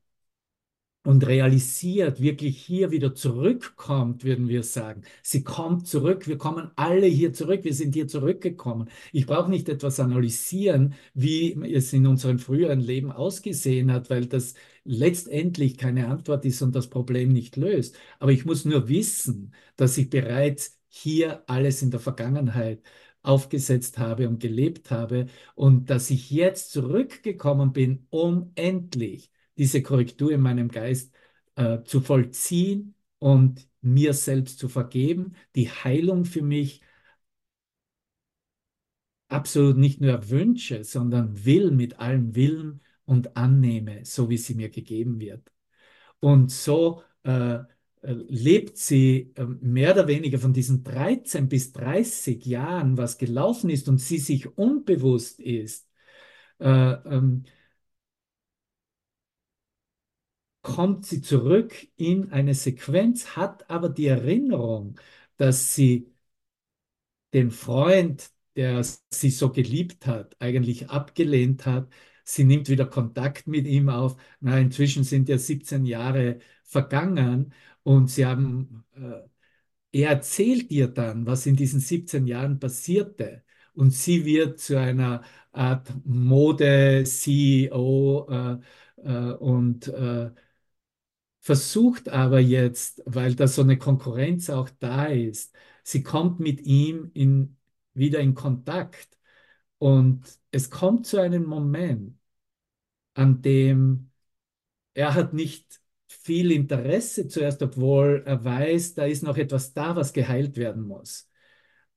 und 1.09 1.27
realisiert, 1.27 2.21
wirklich 2.21 2.59
hier 2.59 2.90
wieder 2.90 3.14
zurückkommt, 3.14 4.25
würden 4.25 4.47
wir 4.49 4.62
sagen. 4.62 5.01
Sie 5.23 5.42
kommt 5.42 5.87
zurück, 5.88 6.29
wir 6.29 6.37
kommen 6.37 6.71
alle 6.77 7.07
hier 7.07 7.33
zurück, 7.33 7.64
wir 7.64 7.73
sind 7.73 7.94
hier 7.94 8.09
zurückgekommen. 8.09 8.90
Ich 9.11 9.25
brauche 9.25 9.49
nicht 9.49 9.71
etwas 9.71 10.01
analysieren, 10.01 10.92
wie 11.14 11.55
es 11.73 11.94
in 11.94 12.07
unserem 12.07 12.38
früheren 12.38 12.81
Leben 12.81 13.11
ausgesehen 13.11 13.90
hat, 13.90 14.11
weil 14.11 14.27
das 14.27 14.53
letztendlich 14.85 15.79
keine 15.79 16.09
Antwort 16.09 16.44
ist 16.44 16.61
und 16.61 16.75
das 16.75 16.88
Problem 16.90 17.33
nicht 17.33 17.57
löst. 17.57 17.97
Aber 18.18 18.33
ich 18.33 18.44
muss 18.44 18.66
nur 18.66 18.88
wissen, 18.88 19.55
dass 19.77 19.97
ich 19.97 20.11
bereits 20.11 20.79
hier 20.88 21.42
alles 21.49 21.81
in 21.81 21.90
der 21.90 22.01
Vergangenheit 22.01 22.83
aufgesetzt 23.23 23.97
habe 23.97 24.29
und 24.29 24.40
gelebt 24.40 24.90
habe 24.90 25.27
und 25.55 25.88
dass 25.88 26.11
ich 26.11 26.31
jetzt 26.31 26.71
zurückgekommen 26.71 27.73
bin, 27.73 28.07
um 28.11 28.53
endlich 28.57 29.31
diese 29.59 29.83
Korrektur 29.83 30.33
in 30.33 30.40
meinem 30.40 30.68
Geist 30.68 31.12
äh, 31.57 31.83
zu 31.85 32.01
vollziehen 32.01 32.94
und 33.18 33.68
mir 33.81 34.14
selbst 34.14 34.59
zu 34.59 34.68
vergeben, 34.68 35.35
die 35.55 35.68
Heilung 35.68 36.25
für 36.25 36.42
mich 36.42 36.83
absolut 39.29 39.77
nicht 39.77 40.01
nur 40.01 40.31
wünsche, 40.31 40.85
sondern 40.85 41.44
will 41.44 41.71
mit 41.71 41.99
allem 42.01 42.35
Willen 42.35 42.81
und 43.05 43.37
annehme, 43.37 44.05
so 44.05 44.31
wie 44.31 44.38
sie 44.38 44.55
mir 44.55 44.71
gegeben 44.71 45.21
wird. 45.21 45.51
Und 46.21 46.51
so 46.51 47.03
äh, 47.23 47.61
lebt 48.03 48.79
sie 48.79 49.33
äh, 49.37 49.44
mehr 49.44 49.92
oder 49.92 50.09
weniger 50.09 50.38
von 50.38 50.53
diesen 50.53 50.85
13 50.85 51.49
bis 51.49 51.73
30 51.73 52.44
Jahren, 52.47 52.97
was 52.97 53.18
gelaufen 53.18 53.71
ist 53.71 53.88
und 53.88 53.99
sie 53.99 54.18
sich 54.18 54.57
unbewusst 54.57 55.40
ist, 55.40 55.88
äh, 56.61 56.66
ähm, 56.68 57.44
kommt 60.62 61.07
sie 61.07 61.23
zurück 61.23 61.75
in 61.97 62.31
eine 62.33 62.55
Sequenz, 62.55 63.37
hat 63.37 63.71
aber 63.71 63.88
die 63.88 64.07
Erinnerung, 64.07 64.99
dass 65.37 65.75
sie 65.75 66.12
den 67.33 67.51
Freund, 67.51 68.31
der 68.57 68.83
sie 69.11 69.31
so 69.31 69.51
geliebt 69.51 70.07
hat, 70.07 70.37
eigentlich 70.40 70.90
abgelehnt 70.90 71.66
hat. 71.66 71.88
Sie 72.25 72.44
nimmt 72.44 72.68
wieder 72.68 72.87
Kontakt 72.87 73.47
mit 73.47 73.66
ihm 73.66 73.88
auf. 73.88 74.16
Na, 74.40 74.59
inzwischen 74.59 75.05
sind 75.05 75.29
ja 75.29 75.38
17 75.38 75.85
Jahre 75.87 76.40
vergangen 76.64 77.55
und 77.83 78.09
sie 78.11 78.27
haben, 78.27 78.85
äh, 78.94 79.23
er 79.92 80.11
erzählt 80.11 80.71
ihr 80.71 80.88
dann, 80.88 81.27
was 81.27 81.47
in 81.47 81.57
diesen 81.57 81.81
17 81.81 82.27
Jahren 82.27 82.59
passierte. 82.61 83.44
Und 83.75 83.92
sie 83.92 84.25
wird 84.25 84.61
zu 84.61 84.79
einer 84.79 85.23
Art 85.53 85.92
Mode-CEO 86.05 86.59
äh, 88.31 88.59
äh, 89.05 89.33
und 89.35 89.88
äh, 89.88 90.31
versucht 91.48 92.11
aber 92.11 92.40
jetzt, 92.40 93.02
weil 93.06 93.34
da 93.34 93.48
so 93.48 93.62
eine 93.62 93.78
Konkurrenz 93.78 94.50
auch 94.50 94.68
da 94.68 95.06
ist, 95.06 95.54
sie 95.82 96.02
kommt 96.02 96.40
mit 96.40 96.61
ihm 96.61 97.11
in, 97.14 97.56
wieder 97.94 98.20
in 98.20 98.34
Kontakt 98.34 99.16
und 99.78 100.24
es 100.50 100.68
kommt 100.68 101.06
zu 101.06 101.16
einem 101.18 101.44
Moment, 101.46 102.18
an 103.14 103.40
dem 103.40 104.11
er 104.92 105.14
hat 105.14 105.32
nicht 105.32 105.80
viel 106.06 106.52
Interesse 106.52 107.28
zuerst, 107.28 107.62
obwohl 107.62 108.24
er 108.26 108.44
weiß, 108.44 108.92
da 108.94 109.06
ist 109.06 109.22
noch 109.22 109.38
etwas 109.38 109.72
da, 109.72 109.96
was 109.96 110.12
geheilt 110.12 110.58
werden 110.58 110.82
muss. 110.82 111.30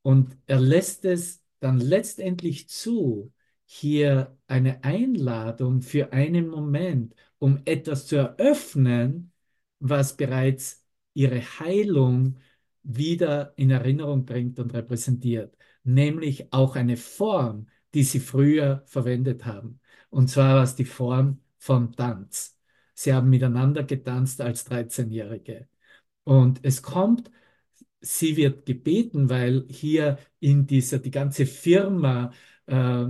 Und 0.01 0.37
er 0.47 0.61
lässt 0.61 1.03
es 1.03 1.43
dann 1.59 1.77
letztendlich 1.81 2.69
zu, 2.69 3.33
hier 3.65 4.37
eine 4.47 4.81
Einladung 4.85 5.81
für 5.81 6.13
einen 6.13 6.47
Moment, 6.47 7.15
um 7.37 7.61
etwas 7.65 8.07
zu 8.07 8.15
eröffnen, 8.15 9.30
was 9.81 10.15
bereits 10.15 10.85
ihre 11.13 11.41
Heilung 11.59 12.37
wieder 12.83 13.53
in 13.57 13.69
Erinnerung 13.71 14.25
bringt 14.25 14.59
und 14.59 14.73
repräsentiert, 14.73 15.55
nämlich 15.83 16.51
auch 16.53 16.75
eine 16.75 16.97
Form, 16.97 17.67
die 17.93 18.03
sie 18.03 18.19
früher 18.19 18.83
verwendet 18.85 19.45
haben. 19.45 19.79
Und 20.09 20.29
zwar 20.29 20.55
war 20.55 20.63
es 20.63 20.75
die 20.75 20.85
Form 20.85 21.41
von 21.57 21.93
Tanz. 21.93 22.57
Sie 22.93 23.13
haben 23.13 23.29
miteinander 23.29 23.83
getanzt 23.83 24.41
als 24.41 24.65
13-Jährige. 24.69 25.67
Und 26.23 26.59
es 26.63 26.81
kommt, 26.81 27.31
sie 28.01 28.37
wird 28.37 28.65
gebeten, 28.65 29.29
weil 29.29 29.65
hier 29.69 30.17
in 30.39 30.67
dieser, 30.67 30.99
die 30.99 31.11
ganze 31.11 31.45
Firma 31.45 32.31
äh, 32.67 33.05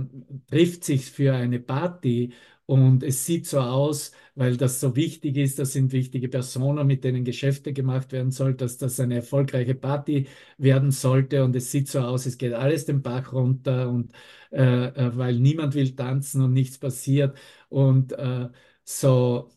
trifft 0.48 0.84
sich 0.84 1.10
für 1.10 1.34
eine 1.34 1.60
Party 1.60 2.32
und 2.66 3.02
es 3.02 3.26
sieht 3.26 3.46
so 3.46 3.60
aus, 3.60 4.12
weil 4.34 4.56
das 4.56 4.80
so 4.80 4.96
wichtig 4.96 5.36
ist, 5.36 5.58
das 5.58 5.72
sind 5.72 5.92
wichtige 5.92 6.28
Personen, 6.28 6.86
mit 6.86 7.04
denen 7.04 7.24
Geschäfte 7.24 7.72
gemacht 7.72 8.12
werden 8.12 8.30
soll, 8.30 8.54
dass 8.54 8.78
das 8.78 8.98
eine 9.00 9.16
erfolgreiche 9.16 9.74
Party 9.74 10.28
werden 10.58 10.90
sollte. 10.90 11.44
Und 11.44 11.54
es 11.56 11.70
sieht 11.70 11.88
so 11.88 12.00
aus, 12.00 12.26
es 12.26 12.38
geht 12.38 12.52
alles 12.54 12.84
den 12.86 13.02
Bach 13.02 13.32
runter 13.32 13.88
und 13.90 14.12
äh, 14.50 14.86
äh 14.86 15.16
weil 15.16 15.38
niemand 15.38 15.74
will 15.74 15.94
tanzen 15.94 16.42
und 16.42 16.52
nichts 16.52 16.78
passiert. 16.78 17.36
Und 17.68 18.12
äh, 18.12 18.48
so, 18.84 19.50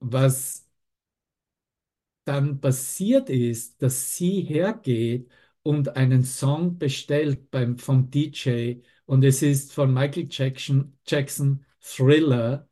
was 0.00 0.64
dann 2.24 2.60
passiert 2.60 3.30
ist, 3.30 3.80
dass 3.82 4.16
sie 4.16 4.40
hergeht 4.42 5.30
und 5.62 5.96
einen 5.96 6.24
Song 6.24 6.78
bestellt 6.78 7.50
beim, 7.50 7.78
vom 7.78 8.10
DJ 8.10 8.82
und 9.06 9.24
es 9.24 9.42
ist 9.42 9.72
von 9.72 9.92
Michael 9.94 10.28
Jackson, 10.30 10.98
Jackson 11.06 11.64
Thriller. 11.80 12.68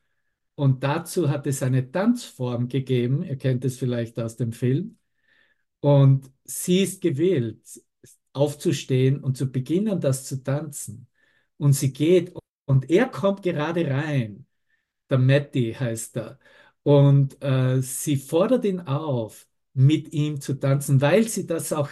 Und 0.57 0.85
dazu 0.85 1.31
hat 1.31 1.47
es 1.47 1.62
eine 1.62 1.90
Tanzform 1.90 2.68
gegeben, 2.68 3.23
ihr 3.25 3.37
kennt 3.38 3.64
es 3.64 3.79
vielleicht 3.79 4.18
aus 4.20 4.37
dem 4.37 4.53
Film. 4.53 4.99
Und 5.81 6.31
sie 6.44 6.83
ist 6.83 7.01
gewählt, 7.03 7.61
aufzustehen 8.33 9.23
und 9.23 9.37
zu 9.37 9.51
beginnen, 9.51 10.01
das 10.01 10.25
zu 10.27 10.42
tanzen. 10.42 11.09
Und 11.57 11.75
sie 11.75 11.92
geht 11.92 12.35
und 12.66 12.90
er 12.90 13.07
kommt 13.09 13.42
gerade 13.42 13.88
rein. 13.88 14.47
Der 15.11 15.18
Matty 15.18 15.75
heißt 15.79 16.16
er. 16.16 16.38
Und 16.83 17.42
äh, 17.42 17.81
sie 17.83 18.16
fordert 18.16 18.64
ihn 18.64 18.81
auf, 18.81 19.47
mit 19.75 20.12
ihm 20.12 20.40
zu 20.40 20.55
tanzen, 20.55 21.01
weil 21.01 21.29
sie 21.29 21.47
das 21.47 21.73
auch 21.73 21.90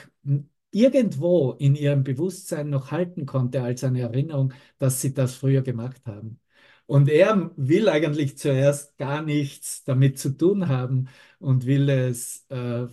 irgendwo 0.73 1.53
in 1.53 1.77
ihrem 1.77 2.05
Bewusstsein 2.05 2.71
noch 2.71 2.91
halten 2.91 3.27
konnte 3.27 3.63
als 3.63 3.85
eine 3.85 4.01
Erinnerung, 4.03 4.53
dass 4.79 5.01
sie 5.01 5.15
das 5.15 5.35
früher 5.37 5.63
gemacht 5.63 6.03
haben. 6.07 6.41
Und 6.87 7.09
er 7.09 7.53
will 7.57 7.89
eigentlich 7.89 8.37
zuerst 8.39 8.97
gar 8.99 9.23
nichts 9.23 9.85
damit 9.85 10.19
zu 10.19 10.37
tun 10.37 10.69
haben 10.69 11.09
und 11.39 11.67
will 11.67 11.89
es 11.89 12.47
äh, 12.51 12.87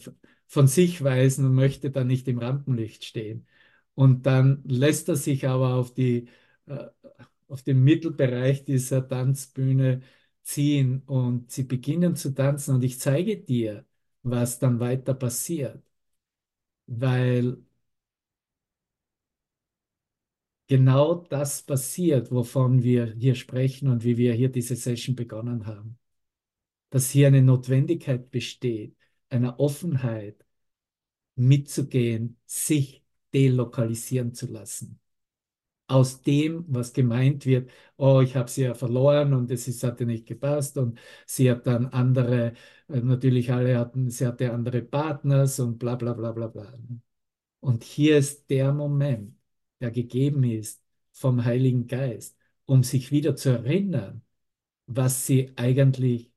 von 0.47 0.67
sich 0.67 1.03
weisen 1.03 1.45
und 1.45 1.55
möchte 1.55 1.91
dann 1.91 2.07
nicht 2.07 2.27
im 2.27 2.39
Rampenlicht 2.39 3.03
stehen. 3.05 3.47
Und 3.95 4.25
dann 4.25 4.63
lässt 4.65 5.09
er 5.09 5.15
sich 5.15 5.47
aber 5.47 5.75
auf, 5.75 5.93
die, 5.93 6.27
äh, 6.67 6.87
auf 7.47 7.63
den 7.63 7.83
Mittelbereich 7.83 8.65
dieser 8.65 9.07
Tanzbühne 9.07 10.01
ziehen 10.43 11.03
und 11.05 11.51
sie 11.51 11.63
beginnen 11.63 12.15
zu 12.15 12.33
tanzen 12.33 12.75
und 12.75 12.83
ich 12.83 12.99
zeige 12.99 13.37
dir, 13.37 13.85
was 14.23 14.59
dann 14.59 14.79
weiter 14.79 15.13
passiert. 15.13 15.83
Weil 16.87 17.57
genau 20.69 21.15
das 21.29 21.63
passiert, 21.63 22.31
wovon 22.31 22.83
wir 22.83 23.13
hier 23.15 23.35
sprechen 23.35 23.89
und 23.89 24.03
wie 24.05 24.17
wir 24.17 24.33
hier 24.33 24.49
diese 24.49 24.75
Session 24.75 25.15
begonnen 25.15 25.65
haben. 25.65 25.99
Dass 26.91 27.09
hier 27.11 27.27
eine 27.27 27.41
Notwendigkeit 27.43 28.31
besteht, 28.31 28.95
einer 29.29 29.59
Offenheit 29.59 30.45
mitzugehen, 31.35 32.37
sich 32.45 33.03
delokalisieren 33.33 34.33
zu 34.33 34.47
lassen. 34.47 34.99
Aus 35.87 36.21
dem, 36.21 36.65
was 36.69 36.93
gemeint 36.93 37.45
wird, 37.45 37.71
oh, 37.97 38.21
ich 38.21 38.35
habe 38.35 38.49
sie 38.49 38.63
ja 38.63 38.75
verloren 38.75 39.33
und 39.33 39.51
es 39.51 39.67
ist, 39.67 39.83
hatte 39.83 40.05
nicht 40.05 40.27
gepasst 40.27 40.77
und 40.77 40.99
sie 41.25 41.49
hat 41.51 41.67
dann 41.67 41.87
andere, 41.87 42.53
äh, 42.89 43.01
natürlich 43.01 43.51
alle 43.51 43.77
hatten, 43.79 44.09
sie 44.11 44.27
hatte 44.27 44.53
andere 44.53 44.83
Partners 44.83 45.59
und 45.59 45.79
bla 45.79 45.95
bla 45.95 46.13
bla 46.13 46.31
bla 46.31 46.47
bla. 46.47 46.73
Und 47.61 47.83
hier 47.83 48.17
ist 48.17 48.49
der 48.49 48.73
Moment, 48.73 49.38
der 49.79 49.91
gegeben 49.91 50.43
ist 50.43 50.81
vom 51.11 51.43
Heiligen 51.45 51.87
Geist, 51.87 52.37
um 52.65 52.83
sich 52.83 53.11
wieder 53.11 53.35
zu 53.35 53.49
erinnern, 53.49 54.21
was 54.87 55.25
sie 55.27 55.53
eigentlich 55.55 56.31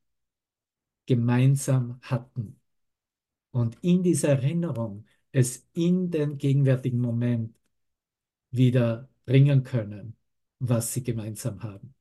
gemeinsam 1.07 1.99
hatten. 2.03 2.61
Und 3.53 3.77
in 3.83 4.03
dieser 4.03 4.31
Erinnerung 4.31 5.05
es 5.33 5.69
in 5.75 6.11
den 6.11 6.39
gegenwärtigen 6.39 7.01
Moment 7.01 7.57
wieder 8.51 9.11
bringen 9.27 9.65
können, 9.65 10.17
was 10.59 10.95
sie 10.95 11.03
gemeinsam 11.03 11.63
haben. 11.63 11.95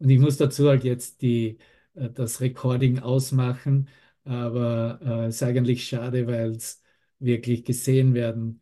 Und 0.00 0.10
ich 0.10 0.20
muss 0.20 0.38
dazu 0.38 0.68
halt 0.68 0.84
jetzt 0.84 1.22
die, 1.22 1.58
äh, 1.94 2.10
das 2.10 2.40
Recording 2.40 3.00
ausmachen, 3.00 3.90
aber 4.24 5.00
äh, 5.02 5.26
es 5.28 5.36
ist 5.36 5.44
eigentlich 5.44 5.86
schade, 5.86 6.28
weil 6.28 6.52
es 6.52 6.82
wirklich 7.20 7.64
gesehen 7.64 8.14
werden 8.14 8.61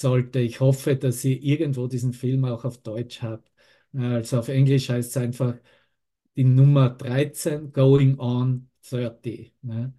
sollte. 0.00 0.40
Ich 0.40 0.60
hoffe, 0.60 0.96
dass 0.96 1.24
ihr 1.24 1.42
irgendwo 1.42 1.86
diesen 1.88 2.12
Film 2.12 2.44
auch 2.44 2.64
auf 2.64 2.78
Deutsch 2.82 3.22
habt. 3.22 3.50
Also 3.96 4.38
auf 4.40 4.48
Englisch 4.48 4.88
heißt 4.90 5.10
es 5.10 5.16
einfach 5.16 5.54
die 6.36 6.44
Nummer 6.44 6.90
13, 6.90 7.72
Going 7.72 8.18
on 8.20 8.70
30, 8.82 9.54
ne? 9.62 9.94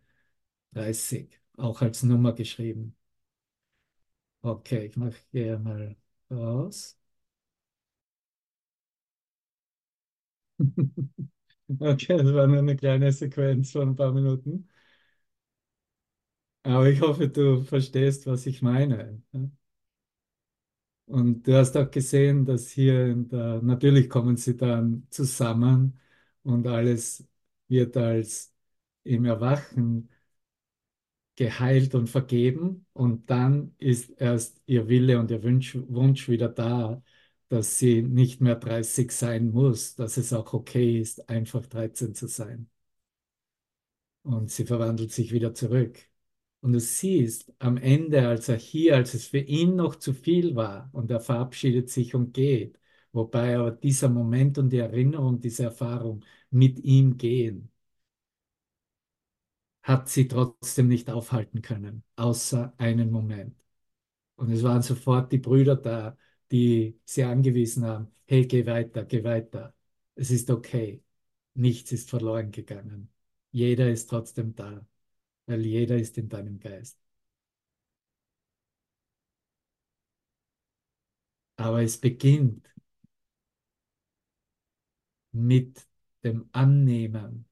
30, 0.74 1.40
auch 1.58 1.82
als 1.82 2.04
Nummer 2.04 2.34
geschrieben. 2.34 2.96
Okay, 4.44 4.86
ich 4.88 4.98
mache 4.98 5.16
hier 5.32 5.60
mal 5.60 5.96
raus. 6.32 6.98
Okay, 11.82 12.18
das 12.18 12.34
war 12.34 12.48
nur 12.48 12.60
eine 12.60 12.76
kleine 12.78 13.12
Sequenz 13.12 13.72
von 13.72 13.90
ein 13.90 13.96
paar 13.96 14.12
Minuten. 14.14 14.70
Aber 16.64 16.88
ich 16.90 17.02
hoffe, 17.02 17.30
du 17.30 17.64
verstehst, 17.64 18.28
was 18.28 18.46
ich 18.46 18.62
meine. 18.62 19.22
Und 21.08 21.48
du 21.48 21.58
hast 21.58 21.78
auch 21.78 21.90
gesehen, 21.92 22.46
dass 22.46 22.70
hier 22.72 23.16
der, 23.16 23.62
natürlich 23.62 24.10
kommen 24.10 24.38
sie 24.38 24.58
dann 24.58 25.08
zusammen 25.10 26.00
und 26.44 26.68
alles 26.68 27.26
wird 27.70 27.96
als 27.98 28.54
im 29.04 29.26
Erwachen 29.26 30.10
geheilt 31.36 31.96
und 31.96 32.10
vergeben. 32.10 32.86
Und 32.94 33.30
dann 33.30 33.74
ist 33.78 34.10
erst 34.20 34.62
ihr 34.66 34.88
Wille 34.90 35.20
und 35.20 35.32
ihr 35.32 35.44
Wunsch, 35.44 35.76
Wunsch 35.88 36.28
wieder 36.30 36.50
da, 36.50 37.02
dass 37.50 37.78
sie 37.80 38.02
nicht 38.02 38.42
mehr 38.42 38.56
30 38.56 39.12
sein 39.12 39.52
muss, 39.52 39.96
dass 39.96 40.18
es 40.18 40.34
auch 40.34 40.54
okay 40.54 41.00
ist, 41.00 41.30
einfach 41.30 41.66
13 41.66 42.14
zu 42.16 42.28
sein. 42.28 42.70
Und 44.24 44.52
sie 44.52 44.66
verwandelt 44.66 45.12
sich 45.12 45.32
wieder 45.32 45.54
zurück. 45.56 45.98
Und 46.68 46.74
du 46.74 46.82
siehst 46.82 47.54
am 47.60 47.78
Ende, 47.78 48.28
als 48.28 48.50
er 48.50 48.58
hier, 48.58 48.98
als 48.98 49.14
es 49.14 49.28
für 49.28 49.38
ihn 49.40 49.78
noch 49.78 49.96
zu 49.96 50.14
viel 50.14 50.54
war 50.58 50.90
und 50.92 51.10
er 51.10 51.22
verabschiedet 51.22 51.90
sich 51.90 52.14
und 52.14 52.34
geht, 52.34 52.78
wobei 53.14 53.56
aber 53.58 53.72
dieser 53.72 54.10
Moment 54.10 54.58
und 54.58 54.70
die 54.72 54.80
Erinnerung, 54.80 55.40
diese 55.40 55.64
Erfahrung 55.64 56.26
mit 56.50 56.80
ihm 56.80 57.16
gehen, 57.18 57.72
hat 59.84 60.10
sie 60.10 60.28
trotzdem 60.28 60.88
nicht 60.88 61.10
aufhalten 61.10 61.62
können, 61.62 62.04
außer 62.16 62.74
einen 62.78 63.12
Moment. 63.12 63.56
Und 64.36 64.52
es 64.52 64.64
waren 64.64 64.82
sofort 64.84 65.32
die 65.32 65.40
Brüder 65.40 65.76
da, 65.78 66.18
die 66.52 67.00
sie 67.06 67.24
angewiesen 67.24 67.86
haben, 67.86 68.10
hey, 68.28 68.48
geh 68.48 68.66
weiter, 68.66 69.06
geh 69.06 69.24
weiter. 69.24 69.76
Es 70.16 70.32
ist 70.32 70.50
okay. 70.52 71.04
Nichts 71.56 71.92
ist 71.94 72.10
verloren 72.10 72.52
gegangen. 72.52 73.10
Jeder 73.52 73.90
ist 73.92 74.10
trotzdem 74.10 74.56
da, 74.56 74.86
weil 75.48 75.66
jeder 75.66 75.98
ist 75.98 76.18
in 76.20 76.30
deinem 76.30 76.60
Geist. 76.60 76.98
Aber 81.58 81.84
es 81.84 81.98
beginnt 82.00 82.68
mit 85.32 85.88
dem 86.24 86.50
Annehmen, 86.52 87.46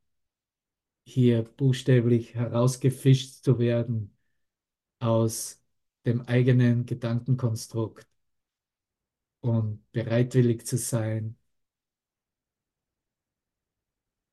hier 1.05 1.41
buchstäblich 1.43 2.36
herausgefischt 2.36 3.43
zu 3.43 3.58
werden 3.60 4.15
aus 4.99 5.63
dem 6.05 6.21
eigenen 6.23 6.86
Gedankenkonstrukt 6.88 8.08
und 9.41 9.89
bereitwillig 9.93 10.65
zu 10.65 10.77
sein, 10.77 11.38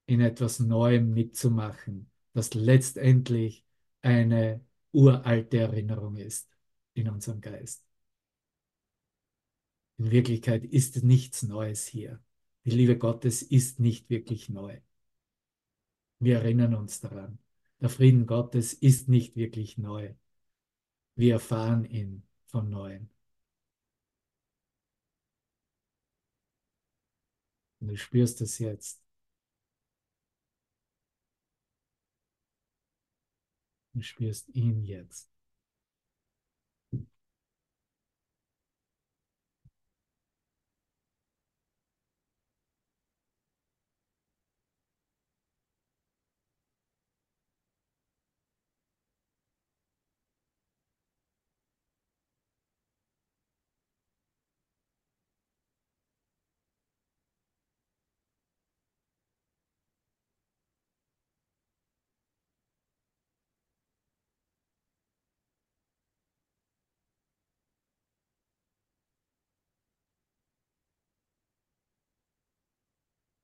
in 0.07 0.20
etwas 0.20 0.61
Neuem 0.61 1.12
mitzumachen, 1.12 2.12
das 2.33 2.55
letztendlich 2.55 3.64
eine 4.03 4.64
uralte 4.92 5.59
Erinnerung 5.59 6.16
ist 6.16 6.49
in 6.95 7.09
unserem 7.09 7.40
Geist. 7.40 7.85
In 9.99 10.11
Wirklichkeit 10.11 10.64
ist 10.64 11.03
nichts 11.05 11.42
Neues 11.42 11.87
hier. 11.87 12.21
Die 12.64 12.71
Liebe 12.71 12.99
Gottes 12.99 13.42
ist 13.42 13.81
nicht 13.81 14.11
wirklich 14.11 14.49
neu. 14.49 14.81
Wir 16.18 16.38
erinnern 16.38 16.75
uns 16.75 17.01
daran. 17.01 17.38
Der 17.81 17.88
Frieden 17.88 18.27
Gottes 18.27 18.75
ist 18.75 19.09
nicht 19.09 19.37
wirklich 19.37 19.79
neu. 19.79 20.14
Wir 21.16 21.35
erfahren 21.35 21.85
ihn 21.85 22.23
von 22.47 22.68
neuem. 22.71 23.09
Und 27.81 27.88
du 27.88 27.97
spürst 27.97 28.40
es 28.40 28.59
jetzt. 28.59 29.01
Du 33.94 34.00
spürst 34.00 34.48
ihn 34.50 34.83
jetzt. 34.85 35.32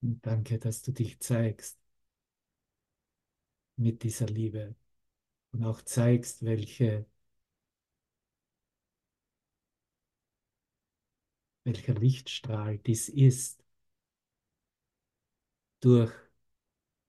Und 0.01 0.25
danke, 0.27 0.59
dass 0.59 0.83
du 0.83 0.93
dich 0.93 1.21
zeigst 1.21 1.79
mit 3.77 4.03
dieser 4.03 4.27
Liebe 4.27 4.75
und 5.53 5.65
auch 5.65 5.83
zeigst, 5.83 6.45
welche, 6.45 7.07
welcher 11.65 11.95
Lichtstrahl 11.95 12.79
dies 12.79 13.09
ist 13.09 13.63
durch 15.81 16.13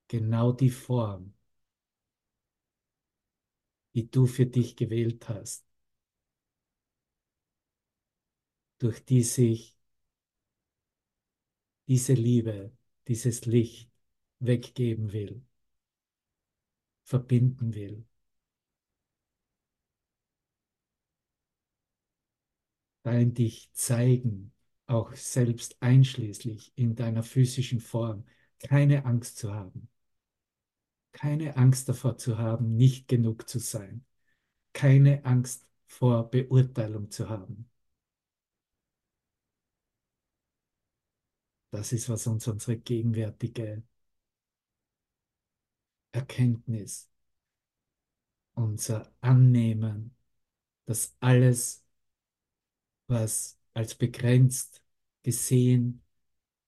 genau 0.10 0.52
die 0.52 0.69
Form, 0.69 1.34
die 3.93 4.10
du 4.10 4.25
für 4.25 4.45
dich 4.45 4.75
gewählt 4.75 5.30
hast, 5.30 5.65
durch 8.80 9.04
die 9.06 9.23
sich 9.23 9.78
diese 11.88 12.13
Liebe 12.13 12.71
dieses 13.10 13.45
Licht 13.45 13.91
weggeben 14.39 15.12
will, 15.12 15.43
verbinden 17.04 17.74
will. 17.74 18.06
Dein 23.04 23.34
dich 23.34 23.72
zeigen, 23.74 24.54
auch 24.86 25.13
selbst 25.15 25.82
einschließlich 25.82 26.72
in 26.76 26.95
deiner 26.95 27.24
physischen 27.24 27.80
Form, 27.80 28.26
keine 28.60 29.06
Angst 29.06 29.38
zu 29.39 29.54
haben. 29.54 29.89
Keine 31.12 31.58
Angst 31.58 31.89
davor 31.89 32.17
zu 32.17 32.38
haben, 32.38 32.76
nicht 32.76 33.08
genug 33.08 33.50
zu 33.50 33.58
sein. 33.58 34.06
Keine 34.74 35.26
Angst 35.26 35.67
vor 35.88 36.30
Beurteilung 36.30 37.10
zu 37.10 37.28
haben. 37.28 37.69
Das 41.71 41.91
ist, 41.93 42.10
was 42.10 42.27
uns 42.27 42.47
unsere 42.47 42.77
gegenwärtige 42.77 43.84
Erkenntnis, 46.12 47.10
unser 48.53 49.12
Annehmen, 49.21 50.15
dass 50.86 51.15
alles, 51.19 51.84
was 53.08 53.58
als 53.73 53.95
begrenzt 53.95 54.84
gesehen 55.23 56.01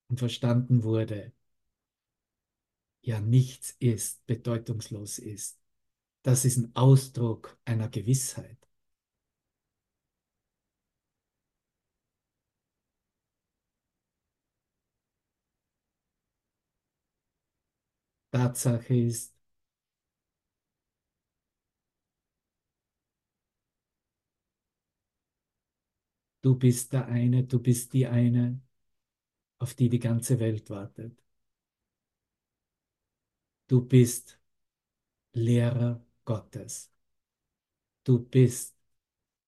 und 0.10 0.20
verstanden 0.20 0.84
wurde, 0.84 1.34
ja 3.02 3.20
nichts 3.20 3.76
ist, 3.80 4.26
bedeutungslos 4.28 5.20
ist. 5.20 5.60
Das 6.24 6.46
ist 6.46 6.58
ein 6.58 6.76
Ausdruck 6.76 7.58
einer 7.66 7.90
Gewissheit. 7.90 8.61
Tatsache 18.32 18.94
ist, 18.96 19.34
du 26.44 26.56
bist 26.58 26.94
der 26.94 27.08
eine, 27.08 27.44
du 27.46 27.60
bist 27.60 27.94
die 27.94 28.06
eine, 28.08 28.62
auf 29.60 29.76
die 29.76 29.90
die 29.90 30.00
ganze 30.00 30.40
Welt 30.42 30.70
wartet. 30.70 31.18
Du 33.68 33.82
bist 33.82 34.38
Lehrer 35.34 36.06
Gottes. 36.26 36.92
Du 38.04 38.20
bist 38.20 38.76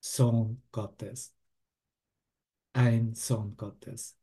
Sohn 0.01 0.63
Gottes. 0.71 1.33
Ein 2.73 3.15
Sohn 3.15 3.57
Gottes. 3.57 4.15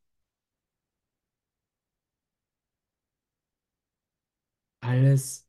Alles, 4.80 5.48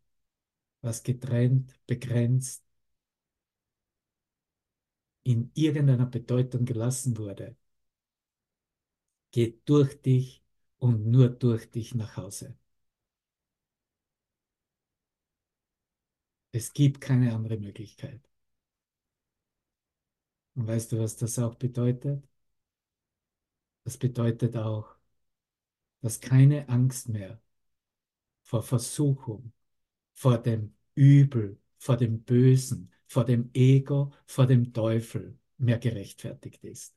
was 0.81 1.03
getrennt, 1.03 1.73
begrenzt, 1.87 2.63
in 5.23 5.49
irgendeiner 5.55 6.05
Bedeutung 6.05 6.63
gelassen 6.65 7.17
wurde, 7.17 7.55
geht 9.31 9.67
durch 9.67 10.01
dich 10.01 10.41
und 10.77 11.05
nur 11.07 11.27
durch 11.29 11.69
dich 11.69 11.95
nach 11.95 12.15
Hause. 12.17 12.57
Es 16.53 16.71
gibt 16.71 17.01
keine 17.01 17.33
andere 17.35 17.57
Möglichkeit. 17.57 18.21
Und 20.55 20.65
weißt 20.67 20.91
du, 20.93 20.99
was 20.99 21.17
das 21.17 21.37
auch 21.39 21.55
bedeutet? 21.55 22.23
Das 23.83 23.97
bedeutet 23.97 24.57
auch, 24.57 24.95
dass 26.01 26.19
keine 26.19 26.69
Angst 26.69 27.09
mehr 27.09 27.41
vor 28.51 28.63
Versuchung, 28.63 29.53
vor 30.13 30.37
dem 30.37 30.75
Übel, 30.95 31.57
vor 31.79 31.95
dem 31.97 32.23
Bösen, 32.23 32.91
vor 33.07 33.23
dem 33.25 33.49
Ego, 33.53 34.11
vor 34.27 34.45
dem 34.47 34.73
Teufel 34.73 35.37
mehr 35.57 35.79
gerechtfertigt 35.79 36.63
ist. 36.65 36.93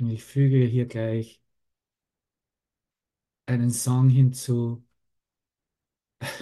Und 0.00 0.10
ich 0.10 0.24
füge 0.24 0.64
hier 0.66 0.86
gleich 0.86 1.40
einen 3.46 3.70
Song 3.72 4.08
hinzu. 4.10 4.84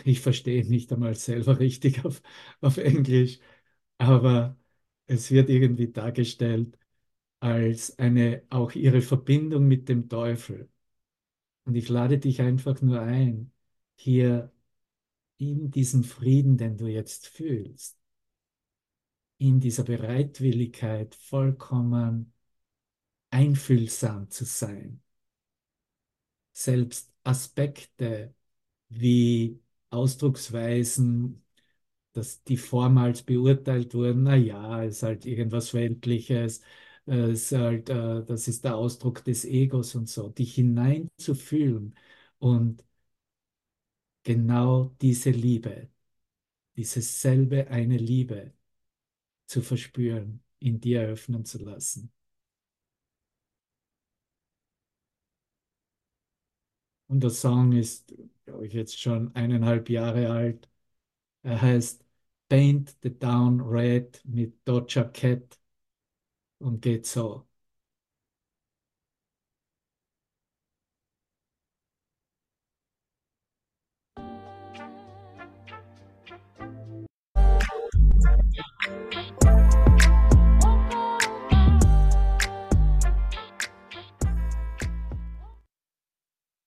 Ich 0.05 0.21
verstehe 0.21 0.65
nicht 0.69 0.93
einmal 0.93 1.15
selber 1.15 1.59
richtig 1.59 2.05
auf, 2.05 2.23
auf 2.61 2.77
Englisch, 2.79 3.41
aber 3.99 4.57
es 5.07 5.31
wird 5.31 5.51
irgendwie 5.51 5.93
dargestellt 5.93 6.79
als 7.41 7.99
eine 7.99 8.45
auch 8.51 8.73
ihre 8.73 9.03
Verbindung 9.03 9.69
mit 9.69 9.89
dem 9.89 10.09
Teufel. 10.09 10.71
Und 11.67 11.75
ich 11.75 11.89
lade 11.91 12.19
dich 12.19 12.41
einfach 12.41 12.81
nur 12.83 13.01
ein, 13.03 13.53
hier 13.97 14.51
in 15.39 15.71
diesem 15.73 16.05
Frieden, 16.05 16.59
den 16.59 16.77
du 16.79 16.87
jetzt 16.89 17.29
fühlst, 17.29 17.99
in 19.39 19.61
dieser 19.61 19.85
Bereitwilligkeit 19.85 21.15
vollkommen 21.15 22.33
einfühlsam 23.31 24.31
zu 24.31 24.45
sein, 24.45 25.03
selbst 26.53 27.13
Aspekte 27.25 28.35
wie 28.89 29.61
Ausdrucksweisen, 29.91 31.45
dass 32.13 32.45
die 32.45 32.57
vormals 32.59 33.23
beurteilt 33.25 33.95
wurden, 33.95 34.25
na 34.25 34.37
ja, 34.37 34.83
ist 34.85 35.03
halt 35.05 35.27
irgendwas 35.27 35.75
Weltliches, 35.75 36.63
ist 37.07 37.53
halt, 37.53 37.89
äh, 37.91 38.25
das 38.25 38.49
ist 38.49 38.65
der 38.65 38.77
Ausdruck 38.77 39.25
des 39.25 39.45
Egos 39.45 39.95
und 39.95 40.09
so, 40.09 40.29
dich 40.31 40.55
hineinzufühlen 40.57 41.95
und 42.39 42.85
genau 44.25 44.95
diese 45.01 45.31
Liebe, 45.31 45.89
diese 46.77 47.03
selbe 47.03 47.69
eine 47.71 47.97
Liebe 47.99 48.55
zu 49.47 49.63
verspüren, 49.63 50.43
in 50.61 50.81
dir 50.81 51.03
eröffnen 51.03 51.45
zu 51.47 51.59
lassen. 51.61 52.13
Und 57.09 57.23
der 57.23 57.31
Song 57.31 57.73
ist, 57.73 58.15
glaube 58.45 58.67
ich, 58.67 58.73
jetzt 58.73 59.01
schon 59.01 59.35
eineinhalb 59.35 59.89
Jahre 59.91 60.31
alt. 60.31 60.69
Er 61.43 61.63
heißt 61.63 62.05
Paint 62.49 62.97
the 63.03 63.11
Town 63.11 63.61
Red 63.61 64.23
mit 64.27 64.57
Doja 64.67 65.05
Cat 65.05 65.59
und 66.59 66.81
geht 66.83 67.07
so. 67.07 67.47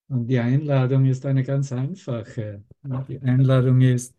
Und 0.07 0.27
die 0.27 0.39
Einladung 0.39 1.05
ist 1.05 1.25
eine 1.25 1.43
ganz 1.43 1.71
einfache. 1.71 2.63
Die 3.07 3.19
Einladung 3.21 3.81
ist, 3.81 4.15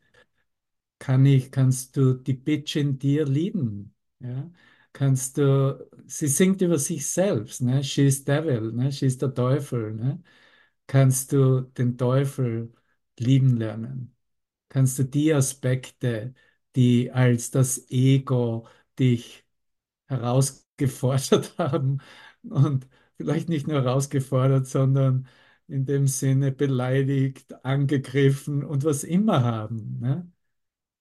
kann 0.99 1.27
ich, 1.27 1.51
kannst 1.51 1.97
du 1.97 2.15
die 2.15 2.35
Bitch 2.35 2.77
in 2.77 2.99
dir 2.99 3.25
lieben? 3.27 3.95
Ja? 4.21 4.51
Kannst 4.93 5.39
du, 5.39 5.89
sie 6.07 6.27
singt 6.29 6.61
über 6.63 6.79
sich 6.79 7.07
selbst, 7.07 7.63
ne? 7.63 7.83
She's 7.85 8.25
Devil, 8.25 8.73
ne? 8.73 8.91
She's 8.93 9.19
der 9.19 9.33
Teufel, 9.35 9.95
ne? 9.95 10.23
Kannst 10.87 11.33
du 11.33 11.63
den 11.63 11.97
Teufel 11.99 12.73
lieben 13.19 13.57
lernen? 13.57 14.17
Kannst 14.69 14.99
du 14.99 15.05
die 15.05 15.33
Aspekte, 15.35 16.35
die 16.77 17.11
als 17.13 17.51
das 17.53 17.91
Ego 17.91 18.69
dich 18.99 19.45
herausgefordert 20.09 21.55
haben 21.59 22.01
und 22.45 22.89
vielleicht 23.17 23.49
nicht 23.49 23.67
nur 23.69 23.83
herausgefordert, 23.83 24.67
sondern 24.69 25.29
in 25.69 25.87
dem 25.87 26.07
Sinne 26.09 26.53
beleidigt, 26.53 27.65
angegriffen 27.65 28.65
und 28.65 28.85
was 28.85 29.05
immer 29.05 29.45
haben, 29.45 29.99
ne? 30.01 30.31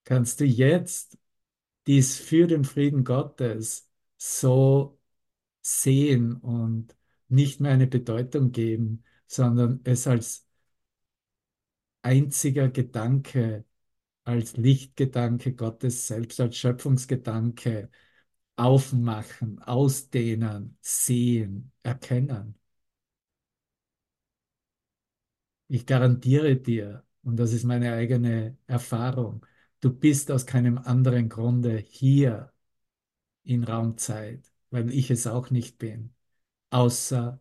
kannst 0.06 0.42
du 0.42 0.46
jetzt 0.46 1.19
dies 1.90 2.20
für 2.20 2.46
den 2.48 2.66
Frieden 2.66 3.04
Gottes 3.04 3.90
so 4.18 5.00
sehen 5.62 6.38
und 6.38 6.96
nicht 7.30 7.62
mehr 7.62 7.72
eine 7.74 7.88
Bedeutung 7.88 8.52
geben, 8.52 9.04
sondern 9.28 9.82
es 9.86 10.08
als 10.08 10.48
einziger 12.02 12.70
Gedanke, 12.70 13.66
als 14.24 14.58
Lichtgedanke 14.58 15.56
Gottes 15.56 16.08
selbst, 16.08 16.40
als 16.40 16.58
Schöpfungsgedanke 16.58 17.90
aufmachen, 18.56 19.60
ausdehnen, 19.64 20.78
sehen, 20.82 21.72
erkennen. 21.84 22.56
Ich 25.68 25.86
garantiere 25.86 26.56
dir, 26.58 27.06
und 27.24 27.38
das 27.38 27.54
ist 27.54 27.64
meine 27.64 27.94
eigene 27.94 28.58
Erfahrung, 28.68 29.46
du 29.82 29.92
bist 29.94 30.32
aus 30.32 30.46
keinem 30.46 30.78
anderen 30.78 31.30
Grunde 31.30 31.78
hier 31.78 32.54
in 33.44 33.64
Raumzeit, 33.64 34.52
weil 34.72 34.92
ich 34.94 35.12
es 35.12 35.28
auch 35.28 35.50
nicht 35.52 35.78
bin, 35.78 36.14
außer 36.72 37.40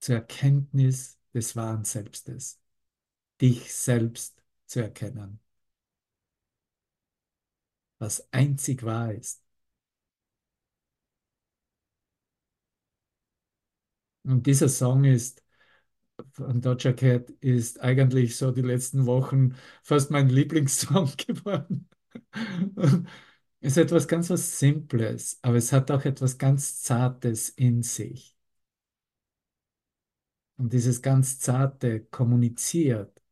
zur 0.00 0.16
Erkenntnis 0.16 1.18
des 1.34 1.54
wahren 1.56 1.84
Selbstes, 1.84 2.60
dich 3.40 3.74
selbst 3.74 4.42
zu 4.66 4.80
erkennen, 4.82 5.40
was 7.98 8.32
einzig 8.32 8.82
wahr 8.84 9.12
ist. 9.14 9.42
Und 14.24 14.46
dieser 14.46 14.68
Song 14.68 15.04
ist 15.04 15.42
von 16.32 16.60
Doja 16.60 16.92
Cat 16.92 17.30
ist 17.40 17.80
eigentlich 17.80 18.36
so 18.36 18.50
die 18.50 18.62
letzten 18.62 19.06
Wochen 19.06 19.54
fast 19.82 20.10
mein 20.10 20.28
Lieblingssong 20.28 21.12
geworden. 21.26 21.88
es 23.60 23.72
ist 23.72 23.76
etwas 23.78 24.08
ganz 24.08 24.30
was 24.30 24.58
Simples, 24.58 25.38
aber 25.42 25.56
es 25.56 25.72
hat 25.72 25.90
auch 25.90 26.04
etwas 26.04 26.38
ganz 26.38 26.82
Zartes 26.82 27.48
in 27.50 27.82
sich. 27.82 28.36
Und 30.58 30.72
dieses 30.74 31.00
ganz 31.00 31.38
Zarte 31.38 32.00
kommuniziert 32.04 33.22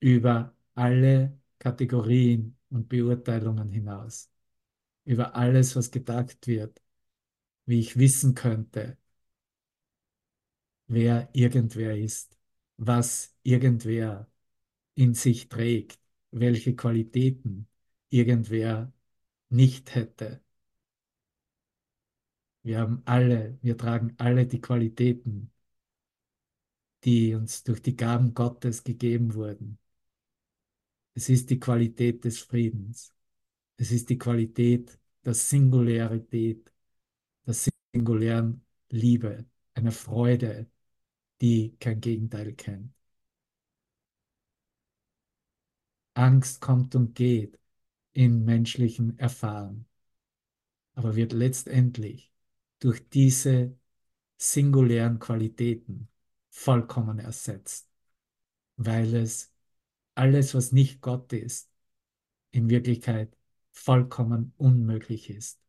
über 0.00 0.54
alle 0.74 1.38
Kategorien 1.58 2.56
und 2.70 2.88
Beurteilungen 2.88 3.70
hinaus, 3.70 4.30
über 5.04 5.36
alles, 5.36 5.76
was 5.76 5.90
gedacht 5.90 6.46
wird, 6.48 6.82
wie 7.66 7.80
ich 7.80 7.98
wissen 7.98 8.34
könnte, 8.34 8.98
wer 10.88 11.28
irgendwer 11.34 11.96
ist, 11.96 12.38
was 12.76 13.36
irgendwer 13.42 14.28
in 14.94 15.14
sich 15.14 15.48
trägt, 15.48 16.00
welche 16.30 16.74
Qualitäten 16.76 17.68
irgendwer 18.10 18.92
nicht 19.50 19.94
hätte. 19.94 20.42
Wir 22.62 22.78
haben 22.80 23.02
alle, 23.04 23.58
wir 23.62 23.76
tragen 23.76 24.14
alle 24.18 24.46
die 24.46 24.60
Qualitäten, 24.60 25.50
die 27.04 27.34
uns 27.34 27.64
durch 27.64 27.82
die 27.82 27.96
Gaben 27.96 28.34
Gottes 28.34 28.84
gegeben 28.84 29.34
wurden. 29.34 29.78
Es 31.14 31.28
ist 31.28 31.50
die 31.50 31.58
Qualität 31.58 32.24
des 32.24 32.38
Friedens. 32.40 33.12
Es 33.76 33.92
ist 33.92 34.10
die 34.10 34.18
Qualität 34.18 34.98
der 35.24 35.34
Singularität, 35.34 36.72
der 37.46 37.54
singulären 37.54 38.64
Liebe, 38.90 39.46
einer 39.74 39.92
Freude, 39.92 40.70
die 41.40 41.76
kein 41.80 42.00
Gegenteil 42.00 42.54
kennt. 42.54 42.92
Angst 46.14 46.60
kommt 46.60 46.94
und 46.96 47.14
geht 47.14 47.58
in 48.12 48.44
menschlichen 48.44 49.18
Erfahren, 49.18 49.86
aber 50.94 51.14
wird 51.16 51.32
letztendlich 51.32 52.32
durch 52.80 53.08
diese 53.08 53.76
singulären 54.38 55.18
Qualitäten 55.18 56.08
vollkommen 56.50 57.18
ersetzt, 57.20 57.88
weil 58.76 59.14
es 59.14 59.52
alles, 60.14 60.54
was 60.54 60.72
nicht 60.72 61.00
Gott 61.02 61.32
ist, 61.32 61.70
in 62.52 62.70
Wirklichkeit 62.70 63.36
vollkommen 63.72 64.54
unmöglich 64.58 65.30
ist. 65.30 65.60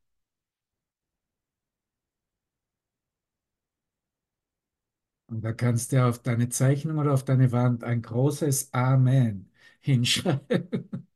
Und 5.30 5.42
da 5.44 5.54
kannst 5.54 5.92
du 5.92 6.06
auf 6.06 6.20
deine 6.20 6.50
Zeichnung 6.50 6.98
oder 6.98 7.14
auf 7.14 7.24
deine 7.24 7.52
Wand 7.52 7.84
ein 7.84 8.02
großes 8.02 8.74
Amen 8.74 9.52
hinschreiben. 9.80 11.08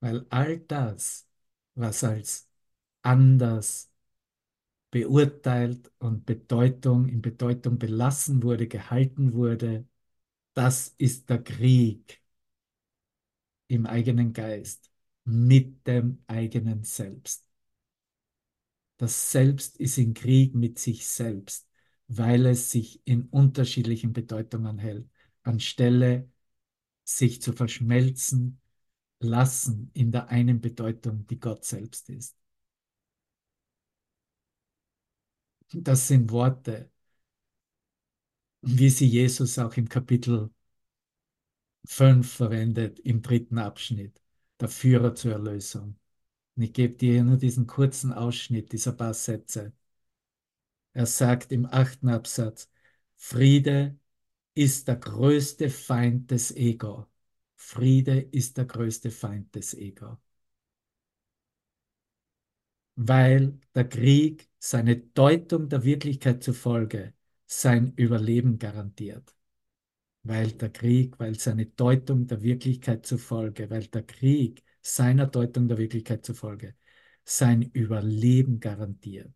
Weil 0.00 0.26
all 0.30 0.58
das, 0.60 1.26
was 1.74 2.04
als 2.04 2.48
anders 3.02 3.90
beurteilt 4.90 5.90
und 5.98 6.26
Bedeutung 6.26 7.08
in 7.08 7.22
Bedeutung 7.22 7.78
belassen 7.78 8.42
wurde, 8.42 8.68
gehalten 8.68 9.32
wurde, 9.34 9.86
das 10.54 10.94
ist 10.98 11.30
der 11.30 11.42
Krieg 11.44 12.22
im 13.68 13.86
eigenen 13.86 14.32
Geist 14.34 14.90
mit 15.24 15.86
dem 15.86 16.22
eigenen 16.26 16.84
Selbst. 16.84 17.49
Das 19.00 19.30
Selbst 19.32 19.78
ist 19.78 19.96
in 19.96 20.12
Krieg 20.12 20.54
mit 20.54 20.78
sich 20.78 21.08
selbst, 21.08 21.66
weil 22.08 22.44
es 22.44 22.70
sich 22.70 23.00
in 23.06 23.28
unterschiedlichen 23.28 24.12
Bedeutungen 24.12 24.78
hält, 24.78 25.08
anstelle 25.42 26.30
sich 27.02 27.40
zu 27.40 27.54
verschmelzen 27.54 28.60
lassen 29.20 29.90
in 29.94 30.12
der 30.12 30.28
einen 30.28 30.60
Bedeutung, 30.60 31.26
die 31.28 31.40
Gott 31.40 31.64
selbst 31.64 32.10
ist. 32.10 32.36
Das 35.72 36.06
sind 36.08 36.30
Worte, 36.30 36.90
wie 38.62 38.88
sie 38.90 39.06
Jesus 39.06 39.58
auch 39.58 39.74
im 39.76 39.88
Kapitel 39.88 40.50
5 41.86 42.32
verwendet, 42.32 42.98
im 43.00 43.22
dritten 43.22 43.58
Abschnitt, 43.58 44.20
der 44.60 44.68
Führer 44.68 45.14
zur 45.14 45.32
Erlösung. 45.32 45.99
Und 46.60 46.64
ich 46.64 46.74
gebe 46.74 46.92
dir 46.94 47.24
nur 47.24 47.38
diesen 47.38 47.66
kurzen 47.66 48.12
Ausschnitt 48.12 48.72
dieser 48.72 48.92
paar 48.92 49.14
Sätze. 49.14 49.72
Er 50.92 51.06
sagt 51.06 51.52
im 51.52 51.64
achten 51.64 52.10
Absatz, 52.10 52.70
Friede 53.16 53.98
ist 54.52 54.86
der 54.86 54.96
größte 54.96 55.70
Feind 55.70 56.30
des 56.30 56.54
Ego. 56.54 57.06
Friede 57.56 58.20
ist 58.20 58.58
der 58.58 58.66
größte 58.66 59.10
Feind 59.10 59.54
des 59.54 59.72
Ego. 59.72 60.18
Weil 62.96 63.58
der 63.74 63.88
Krieg 63.88 64.50
seine 64.58 64.96
Deutung 64.98 65.70
der 65.70 65.82
Wirklichkeit 65.84 66.44
zufolge 66.44 67.14
sein 67.46 67.94
Überleben 67.96 68.58
garantiert. 68.58 69.34
Weil 70.24 70.52
der 70.52 70.70
Krieg, 70.70 71.18
weil 71.18 71.38
seine 71.38 71.64
Deutung 71.66 72.26
der 72.26 72.42
Wirklichkeit 72.42 73.06
zufolge, 73.06 73.70
weil 73.70 73.86
der 73.86 74.02
Krieg 74.02 74.62
seiner 74.82 75.26
Deutung 75.26 75.68
der 75.68 75.78
Wirklichkeit 75.78 76.24
zufolge 76.24 76.74
sein 77.24 77.62
Überleben 77.62 78.60
garantiert. 78.60 79.32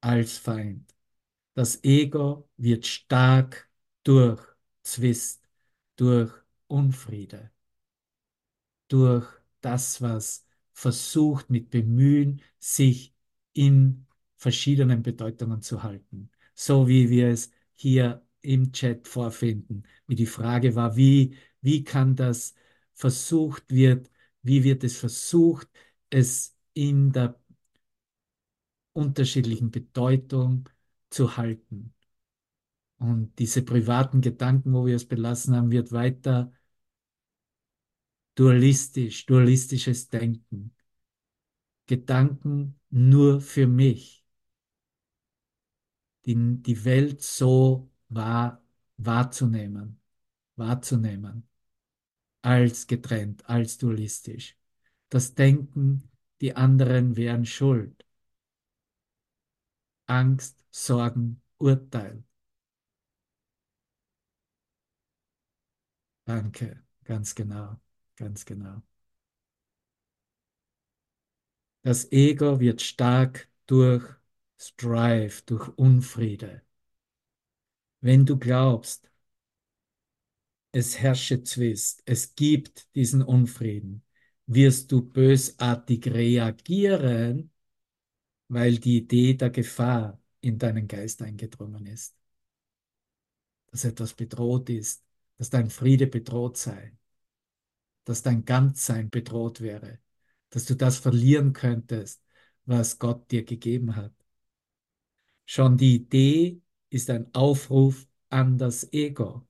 Als 0.00 0.36
Feind. 0.38 0.94
Das 1.54 1.82
Ego 1.84 2.48
wird 2.56 2.86
stark 2.86 3.70
durch 4.04 4.40
Zwist, 4.82 5.48
durch 5.96 6.32
Unfriede, 6.66 7.50
durch 8.88 9.26
das, 9.60 10.00
was 10.02 10.46
versucht 10.72 11.50
mit 11.50 11.70
Bemühen, 11.70 12.42
sich 12.58 13.14
in 13.52 14.06
verschiedenen 14.36 15.02
Bedeutungen 15.02 15.62
zu 15.62 15.82
halten. 15.82 16.30
So 16.54 16.88
wie 16.88 17.10
wir 17.10 17.28
es 17.28 17.50
hier 17.74 18.26
im 18.40 18.72
Chat 18.72 19.06
vorfinden. 19.06 19.84
Wie 20.06 20.14
die 20.16 20.26
Frage 20.26 20.74
war, 20.74 20.96
wie, 20.96 21.36
wie 21.60 21.84
kann 21.84 22.16
das 22.16 22.54
versucht 23.02 23.64
wird, 23.68 24.10
wie 24.42 24.62
wird 24.62 24.84
es 24.84 24.96
versucht, 24.96 25.68
es 26.08 26.56
in 26.72 27.10
der 27.12 27.38
unterschiedlichen 28.92 29.70
Bedeutung 29.72 30.68
zu 31.10 31.36
halten. 31.36 31.94
Und 32.98 33.36
diese 33.40 33.62
privaten 33.62 34.20
Gedanken, 34.20 34.72
wo 34.72 34.86
wir 34.86 34.94
es 34.94 35.08
belassen 35.08 35.56
haben, 35.56 35.72
wird 35.72 35.90
weiter 35.90 36.52
dualistisch, 38.36 39.26
dualistisches 39.26 40.08
Denken. 40.08 40.72
Gedanken 41.86 42.78
nur 42.90 43.40
für 43.40 43.66
mich. 43.66 44.24
Die, 46.24 46.36
die 46.62 46.84
Welt 46.84 47.20
so 47.20 47.90
wahr, 48.08 48.62
wahrzunehmen, 48.96 50.00
wahrzunehmen, 50.54 51.48
als 52.42 52.86
getrennt, 52.86 53.48
als 53.48 53.78
dualistisch. 53.78 54.56
Das 55.10 55.34
Denken, 55.34 56.10
die 56.40 56.56
anderen 56.56 57.16
wären 57.16 57.46
schuld. 57.46 58.04
Angst, 60.06 60.62
Sorgen, 60.70 61.40
Urteil. 61.58 62.22
Danke, 66.24 66.82
ganz 67.04 67.34
genau, 67.34 67.80
ganz 68.16 68.44
genau. 68.44 68.82
Das 71.82 72.10
Ego 72.10 72.58
wird 72.58 72.82
stark 72.82 73.48
durch 73.66 74.02
Strife, 74.58 75.42
durch 75.46 75.68
Unfriede. 75.78 76.62
Wenn 78.02 78.26
du 78.26 78.38
glaubst, 78.38 79.10
es 80.72 80.98
herrsche 80.98 81.42
Zwist, 81.44 82.02
es 82.06 82.34
gibt 82.34 82.94
diesen 82.94 83.22
Unfrieden, 83.22 84.02
wirst 84.46 84.90
du 84.92 85.02
bösartig 85.02 86.06
reagieren, 86.06 87.50
weil 88.48 88.78
die 88.78 88.98
Idee 88.98 89.34
der 89.34 89.50
Gefahr 89.50 90.20
in 90.40 90.58
deinen 90.58 90.88
Geist 90.88 91.22
eingedrungen 91.22 91.86
ist. 91.86 92.16
Dass 93.70 93.84
etwas 93.84 94.14
bedroht 94.14 94.70
ist, 94.70 95.04
dass 95.38 95.50
dein 95.50 95.70
Friede 95.70 96.06
bedroht 96.06 96.56
sei, 96.56 96.96
dass 98.04 98.22
dein 98.22 98.44
Ganzsein 98.44 99.10
bedroht 99.10 99.60
wäre, 99.60 100.00
dass 100.50 100.64
du 100.66 100.74
das 100.74 100.98
verlieren 100.98 101.52
könntest, 101.52 102.22
was 102.64 102.98
Gott 102.98 103.30
dir 103.30 103.44
gegeben 103.44 103.96
hat. 103.96 104.12
Schon 105.46 105.76
die 105.76 105.94
Idee 105.96 106.60
ist 106.90 107.08
ein 107.10 107.32
Aufruf 107.34 108.06
an 108.28 108.58
das 108.58 108.92
Ego. 108.92 109.46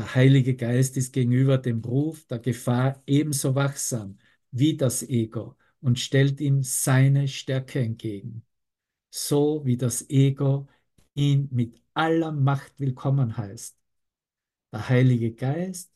Der 0.00 0.14
Heilige 0.14 0.56
Geist 0.56 0.96
ist 0.96 1.12
gegenüber 1.12 1.58
dem 1.58 1.80
Ruf 1.84 2.24
der 2.26 2.38
Gefahr 2.38 3.02
ebenso 3.06 3.54
wachsam 3.54 4.16
wie 4.50 4.74
das 4.74 5.02
Ego 5.02 5.56
und 5.82 5.98
stellt 5.98 6.40
ihm 6.40 6.62
seine 6.62 7.28
Stärke 7.28 7.80
entgegen, 7.80 8.42
so 9.10 9.62
wie 9.66 9.76
das 9.76 10.08
Ego 10.10 10.68
ihn 11.14 11.48
mit 11.52 11.82
aller 11.94 12.32
Macht 12.32 12.80
willkommen 12.80 13.36
heißt. 13.36 13.76
Der 14.72 14.88
Heilige 14.88 15.34
Geist 15.34 15.92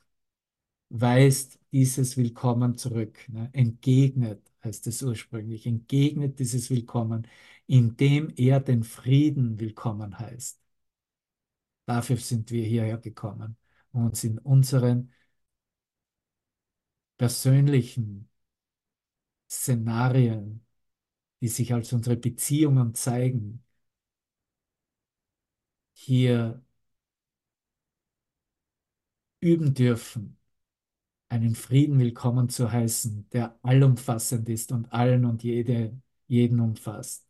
weist 0.91 1.59
dieses 1.73 2.17
Willkommen 2.17 2.77
zurück, 2.77 3.27
ne? 3.31 3.51
entgegnet, 3.55 4.43
heißt 4.65 4.87
es 4.89 5.03
ursprünglich, 5.03 5.67
entgegnet 5.67 6.39
dieses 6.39 6.71
Willkommen, 6.71 7.27
indem 7.67 8.33
er 8.37 8.61
den 8.61 8.85
Frieden 8.85 9.59
willkommen 9.61 10.19
heißt. 10.19 10.61
Dafür 11.87 12.17
sind 12.19 12.51
wir 12.51 12.65
hierher 12.65 12.99
gekommen 12.99 13.57
uns 13.95 14.25
in 14.25 14.39
unseren 14.39 15.13
persönlichen 17.17 18.29
Szenarien, 19.49 20.65
die 21.41 21.49
sich 21.49 21.73
als 21.75 21.93
unsere 21.93 22.17
Beziehungen 22.17 22.95
zeigen, 22.95 23.65
hier 25.95 26.63
üben 29.41 29.75
dürfen, 29.75 30.39
einen 31.29 31.55
Frieden 31.55 31.99
willkommen 31.99 32.49
zu 32.49 32.73
heißen, 32.73 33.29
der 33.31 33.59
allumfassend 33.63 34.49
ist 34.49 34.73
und 34.73 34.93
allen 34.93 35.25
und 35.27 35.43
jede, 35.45 36.01
jeden 36.29 36.61
umfasst. 36.61 37.27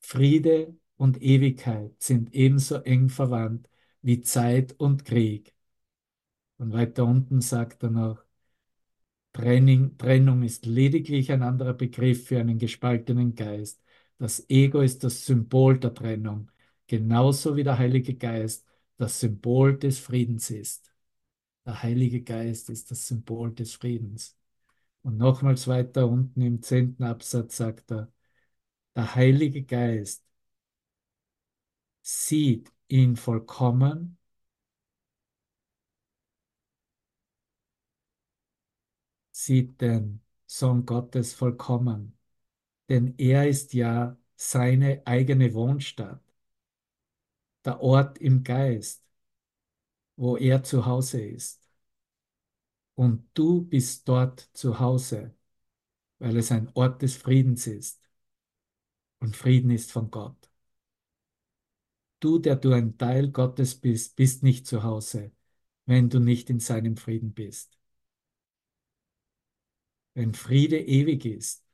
Friede 0.00 0.76
und 0.96 1.22
Ewigkeit 1.22 1.94
sind 2.02 2.34
ebenso 2.34 2.76
eng 2.82 3.08
verwandt 3.08 3.68
wie 4.02 4.20
Zeit 4.22 4.74
und 4.78 5.04
Krieg. 5.04 5.54
Und 6.58 6.72
weiter 6.72 7.06
unten 7.06 7.40
sagt 7.40 7.82
er 7.82 7.90
noch, 7.90 8.24
Trennung, 9.32 9.96
Trennung 9.96 10.42
ist 10.42 10.66
lediglich 10.66 11.30
ein 11.32 11.42
anderer 11.42 11.72
Begriff 11.74 12.26
für 12.26 12.40
einen 12.40 12.58
gespaltenen 12.58 13.34
Geist. 13.34 13.80
Das 14.18 14.48
Ego 14.50 14.80
ist 14.80 15.04
das 15.04 15.24
Symbol 15.24 15.78
der 15.78 15.94
Trennung, 15.94 16.50
genauso 16.86 17.56
wie 17.56 17.64
der 17.64 17.78
Heilige 17.78 18.14
Geist 18.16 18.66
das 18.96 19.20
Symbol 19.20 19.78
des 19.78 19.98
Friedens 19.98 20.50
ist. 20.50 20.92
Der 21.66 21.82
Heilige 21.82 22.22
Geist 22.22 22.70
ist 22.70 22.90
das 22.90 23.06
Symbol 23.08 23.52
des 23.54 23.74
Friedens. 23.74 24.36
Und 25.02 25.18
nochmals 25.18 25.68
weiter 25.68 26.08
unten 26.08 26.42
im 26.42 26.62
zehnten 26.62 27.04
Absatz 27.04 27.56
sagt 27.58 27.92
er, 27.92 28.12
Der 28.96 29.14
Heilige 29.14 29.64
Geist 29.64 30.24
sieht 32.02 32.70
ihn 32.90 33.16
vollkommen 33.16 34.18
sieht 39.32 39.80
den 39.80 40.22
Sohn 40.46 40.86
Gottes 40.86 41.34
vollkommen, 41.34 42.16
denn 42.88 43.14
er 43.18 43.48
ist 43.48 43.74
ja 43.74 44.16
seine 44.36 45.02
eigene 45.06 45.54
Wohnstadt, 45.54 46.22
der 47.64 47.80
Ort 47.80 48.18
im 48.18 48.42
Geist, 48.44 49.02
wo 50.16 50.36
er 50.36 50.62
zu 50.62 50.86
Hause 50.86 51.20
ist. 51.20 51.68
Und 52.94 53.28
du 53.34 53.62
bist 53.62 54.08
dort 54.08 54.48
zu 54.52 54.78
Hause, 54.78 55.34
weil 56.20 56.36
es 56.38 56.52
ein 56.52 56.70
Ort 56.74 57.02
des 57.02 57.16
Friedens 57.16 57.66
ist. 57.68 58.02
Und 59.20 59.34
Frieden 59.34 59.70
ist 59.70 59.92
von 59.92 60.10
Gott. 60.10 60.49
Du, 62.20 62.38
der 62.38 62.56
du 62.56 62.72
ein 62.72 62.98
Teil 62.98 63.30
Gottes 63.30 63.74
bist, 63.74 64.16
bist 64.16 64.42
nicht 64.42 64.66
zu 64.66 64.82
Hause, 64.82 65.32
wenn 65.86 66.10
du 66.10 66.20
nicht 66.20 66.50
in 66.50 66.60
seinem 66.60 66.96
Frieden 66.96 67.32
bist. 67.32 67.78
Wenn 70.14 70.34
Friede 70.34 70.78
ewig 70.78 71.24
ist, 71.24 71.64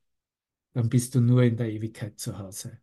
dann 0.72 0.88
bist 0.88 1.14
du 1.14 1.20
nur 1.20 1.42
in 1.42 1.56
der 1.56 1.70
Ewigkeit 1.70 2.18
zu 2.20 2.38
Hause. 2.38 2.80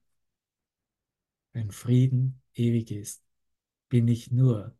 Wenn 1.54 1.72
Frieden 1.72 2.42
ewig 2.54 2.92
ist, 2.92 3.24
bin 3.88 4.08
ich 4.08 4.32
nur 4.32 4.76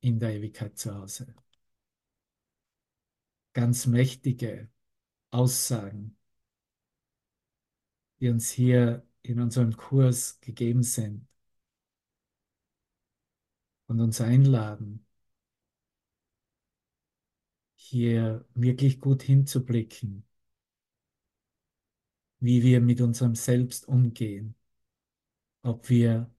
in 0.00 0.18
der 0.18 0.34
Ewigkeit 0.34 0.76
zu 0.78 0.94
Hause. 0.94 1.34
Ganz 3.52 3.86
mächtige 3.86 4.70
Aussagen, 5.30 6.16
die 8.20 8.28
uns 8.28 8.50
hier 8.50 9.06
in 9.22 9.40
unserem 9.40 9.76
Kurs 9.76 10.40
gegeben 10.40 10.82
sind 10.82 11.28
und 13.88 14.00
uns 14.00 14.20
einladen, 14.20 15.04
hier 17.76 18.44
wirklich 18.54 19.00
gut 19.00 19.22
hinzublicken, 19.22 20.24
wie 22.40 22.62
wir 22.62 22.80
mit 22.80 23.00
unserem 23.00 23.34
Selbst 23.34 23.88
umgehen, 23.88 24.54
ob 25.62 25.88
wir 25.88 26.30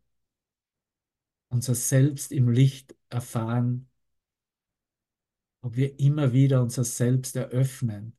unser 1.50 1.76
Selbst 1.76 2.32
im 2.32 2.50
Licht 2.50 2.95
erfahren, 3.10 3.88
ob 5.62 5.76
wir 5.76 6.00
immer 6.00 6.34
wieder 6.34 6.62
unser 6.62 6.84
Selbst 6.84 7.36
eröffnen 7.36 8.16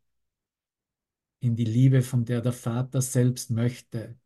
in 1.41 1.57
die 1.57 1.64
Liebe, 1.64 2.03
von 2.03 2.24
der 2.24 2.41
der 2.43 2.53
Vater 2.53 3.03
selbst 3.03 3.51
möchte, 3.51 4.18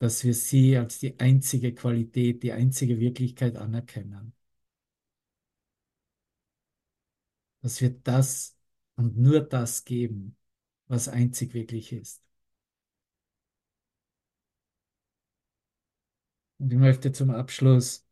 dass 0.00 0.24
wir 0.24 0.34
sie 0.34 0.76
als 0.78 0.98
die 0.98 1.20
einzige 1.20 1.74
Qualität, 1.74 2.42
die 2.42 2.52
einzige 2.52 2.98
Wirklichkeit 3.00 3.56
anerkennen. 3.56 4.32
Dass 7.62 7.80
wir 7.80 7.90
das 7.90 8.56
und 8.96 9.16
nur 9.18 9.40
das 9.40 9.84
geben, 9.84 10.36
was 10.88 11.08
einzig 11.08 11.54
wirklich 11.54 11.92
ist. 11.92 12.22
Und 16.58 16.72
ich 16.72 16.78
möchte 16.78 17.12
zum 17.12 17.30
Abschluss 17.30 18.06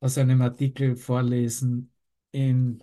aus 0.00 0.18
einem 0.18 0.42
Artikel 0.42 0.96
vorlesen 0.96 1.90
in, 2.32 2.82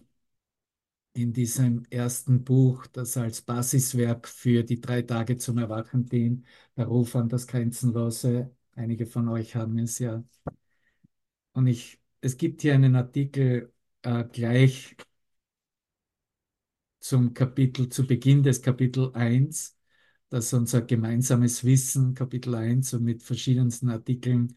in 1.18 1.34
diesem 1.34 1.84
ersten 1.90 2.44
Buch, 2.44 2.88
das 2.88 3.18
als 3.18 3.42
Basiswerk 3.42 4.28
für 4.28 4.64
die 4.64 4.80
drei 4.82 5.02
Tage 5.02 5.38
zum 5.38 5.58
Erwachen 5.58 6.06
dient, 6.06 6.46
der 6.76 6.86
Ruf 6.88 7.16
an 7.16 7.30
das 7.30 7.48
Grenzenlose. 7.48 8.52
Einige 8.76 9.06
von 9.06 9.28
euch 9.30 9.56
haben 9.56 9.78
es 9.80 10.00
ja. 10.00 10.24
Und 11.54 11.68
ich, 11.68 12.00
es 12.22 12.38
gibt 12.38 12.62
hier 12.62 12.74
einen 12.76 12.96
Artikel 12.96 13.74
äh, 14.04 14.24
gleich 14.26 14.96
zum 17.00 17.34
Kapitel, 17.34 17.90
zu 17.90 18.06
Beginn 18.06 18.44
des 18.44 18.62
Kapitel 18.62 19.12
1, 19.14 19.78
das 20.30 20.54
unser 20.54 20.82
gemeinsames 20.82 21.64
Wissen, 21.64 22.14
Kapitel 22.14 22.54
1, 22.56 22.94
und 22.94 23.04
mit 23.04 23.24
verschiedensten 23.24 23.90
Artikeln 23.90 24.56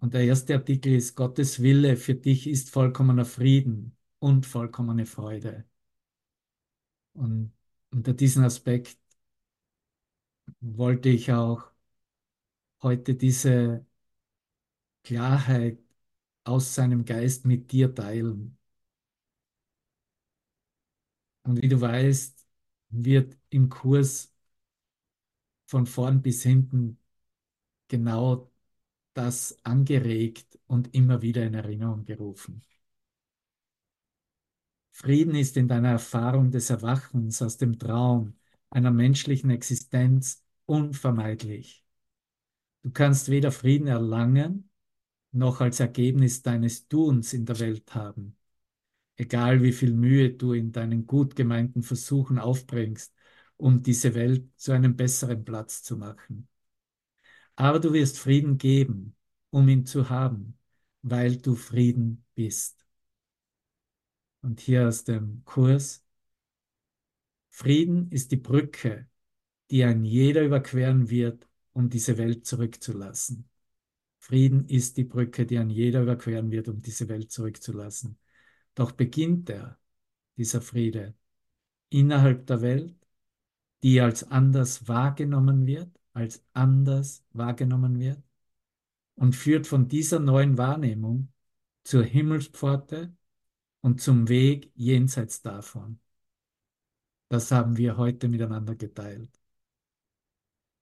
und 0.00 0.14
der 0.14 0.22
erste 0.24 0.54
Artikel 0.54 0.94
ist, 0.94 1.16
Gottes 1.16 1.60
Wille 1.62 1.96
für 1.96 2.14
dich 2.14 2.46
ist 2.46 2.70
vollkommener 2.70 3.24
Frieden 3.24 3.96
und 4.20 4.46
vollkommene 4.46 5.06
Freude. 5.06 5.64
Und 7.12 7.52
unter 7.90 8.14
diesem 8.14 8.44
Aspekt 8.44 8.98
wollte 10.60 11.08
ich 11.08 11.32
auch 11.32 11.72
heute 12.82 13.14
diese 13.14 13.84
Klarheit 15.02 15.80
aus 16.44 16.74
seinem 16.76 17.04
Geist 17.04 17.46
mit 17.46 17.72
dir 17.72 17.94
teilen. 17.94 18.58
Und 21.42 21.62
wie 21.62 21.68
du 21.68 21.80
weißt, 21.80 22.46
wird 22.90 23.36
im 23.50 23.68
Kurs 23.68 24.32
von 25.66 25.86
vorn 25.86 26.20
bis 26.22 26.42
hinten 26.42 26.98
genau 27.88 28.50
das 29.14 29.58
angeregt 29.64 30.58
und 30.68 30.94
immer 30.94 31.22
wieder 31.22 31.44
in 31.46 31.54
Erinnerung 31.54 32.04
gerufen. 32.06 32.62
Frieden 35.00 35.36
ist 35.36 35.56
in 35.56 35.68
deiner 35.68 35.90
Erfahrung 35.90 36.50
des 36.50 36.70
Erwachens 36.70 37.40
aus 37.40 37.56
dem 37.56 37.78
Traum 37.78 38.34
einer 38.68 38.90
menschlichen 38.90 39.48
Existenz 39.48 40.44
unvermeidlich. 40.66 41.84
Du 42.82 42.90
kannst 42.90 43.28
weder 43.30 43.52
Frieden 43.52 43.86
erlangen, 43.86 44.68
noch 45.30 45.60
als 45.60 45.78
Ergebnis 45.78 46.42
deines 46.42 46.88
Tuns 46.88 47.32
in 47.32 47.46
der 47.46 47.60
Welt 47.60 47.94
haben. 47.94 48.36
Egal 49.16 49.62
wie 49.62 49.72
viel 49.72 49.94
Mühe 49.94 50.30
du 50.32 50.52
in 50.52 50.72
deinen 50.72 51.06
gut 51.06 51.36
gemeinten 51.36 51.84
Versuchen 51.84 52.40
aufbringst, 52.40 53.14
um 53.56 53.80
diese 53.80 54.16
Welt 54.16 54.48
zu 54.56 54.72
einem 54.72 54.96
besseren 54.96 55.44
Platz 55.44 55.84
zu 55.84 55.96
machen. 55.96 56.48
Aber 57.54 57.78
du 57.78 57.92
wirst 57.92 58.18
Frieden 58.18 58.58
geben, 58.58 59.14
um 59.50 59.68
ihn 59.68 59.86
zu 59.86 60.10
haben, 60.10 60.58
weil 61.02 61.36
du 61.36 61.54
Frieden 61.54 62.24
bist. 62.34 62.87
Und 64.42 64.60
hier 64.60 64.88
aus 64.88 65.04
dem 65.04 65.42
Kurs. 65.44 66.04
Frieden 67.50 68.10
ist 68.10 68.30
die 68.30 68.36
Brücke, 68.36 69.08
die 69.70 69.84
ein 69.84 70.04
jeder 70.04 70.44
überqueren 70.44 71.10
wird, 71.10 71.48
um 71.72 71.88
diese 71.90 72.18
Welt 72.18 72.46
zurückzulassen. 72.46 73.48
Frieden 74.18 74.66
ist 74.68 74.96
die 74.96 75.04
Brücke, 75.04 75.46
die 75.46 75.58
ein 75.58 75.70
jeder 75.70 76.02
überqueren 76.02 76.50
wird, 76.50 76.68
um 76.68 76.80
diese 76.82 77.08
Welt 77.08 77.32
zurückzulassen. 77.32 78.18
Doch 78.74 78.92
beginnt 78.92 79.50
er, 79.50 79.78
dieser 80.36 80.60
Friede, 80.60 81.14
innerhalb 81.88 82.46
der 82.46 82.62
Welt, 82.62 82.96
die 83.82 84.00
als 84.00 84.24
anders 84.24 84.86
wahrgenommen 84.88 85.66
wird, 85.66 85.90
als 86.12 86.44
anders 86.52 87.24
wahrgenommen 87.32 87.98
wird 87.98 88.22
und 89.14 89.34
führt 89.34 89.66
von 89.66 89.88
dieser 89.88 90.20
neuen 90.20 90.58
Wahrnehmung 90.58 91.32
zur 91.84 92.04
Himmelspforte 92.04 93.16
und 93.80 94.00
zum 94.00 94.28
Weg 94.28 94.72
jenseits 94.74 95.42
davon. 95.42 96.00
Das 97.28 97.50
haben 97.50 97.76
wir 97.76 97.96
heute 97.96 98.28
miteinander 98.28 98.74
geteilt. 98.74 99.30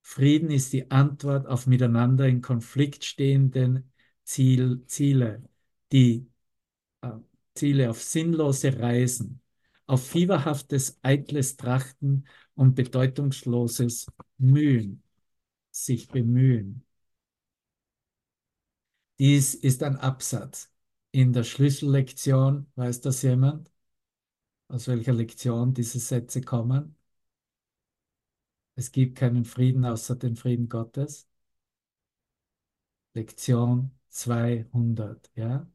Frieden 0.03 0.51
ist 0.51 0.73
die 0.73 0.91
Antwort 0.91 1.47
auf 1.47 1.67
miteinander 1.67 2.29
in 2.29 2.41
Konflikt 2.41 3.05
stehenden 3.05 3.93
Ziel, 4.25 4.85
Ziele, 4.87 5.43
die 5.93 6.29
äh, 7.03 7.11
Ziele 7.55 7.91
auf 7.91 8.03
sinnlose 8.03 8.79
Reisen, 8.79 9.43
auf 9.87 10.07
fieberhaftes, 10.09 10.99
eitles 11.03 11.57
Trachten 11.57 12.27
und 12.55 12.75
bedeutungsloses 12.77 14.07
Mühen 14.39 15.03
sich 15.71 16.09
bemühen. 16.09 16.85
Dies 19.19 19.55
ist 19.55 19.83
ein 19.83 19.97
Absatz. 19.97 20.71
In 21.17 21.33
der 21.33 21.45
Schlüssellektion, 21.45 22.67
weiß 22.75 23.01
das 23.01 23.23
jemand, 23.23 23.71
aus 24.69 24.87
welcher 24.89 25.15
Lektion 25.15 25.75
diese 25.75 25.99
Sätze 25.99 26.43
kommen? 26.43 26.97
Es 28.75 28.93
gibt 28.93 29.17
keinen 29.19 29.45
Frieden 29.45 29.85
außer 29.85 30.17
den 30.17 30.37
Frieden 30.37 30.69
Gottes. 30.69 31.29
Lektion 33.15 33.91
200, 34.11 35.31
ja? 35.35 35.67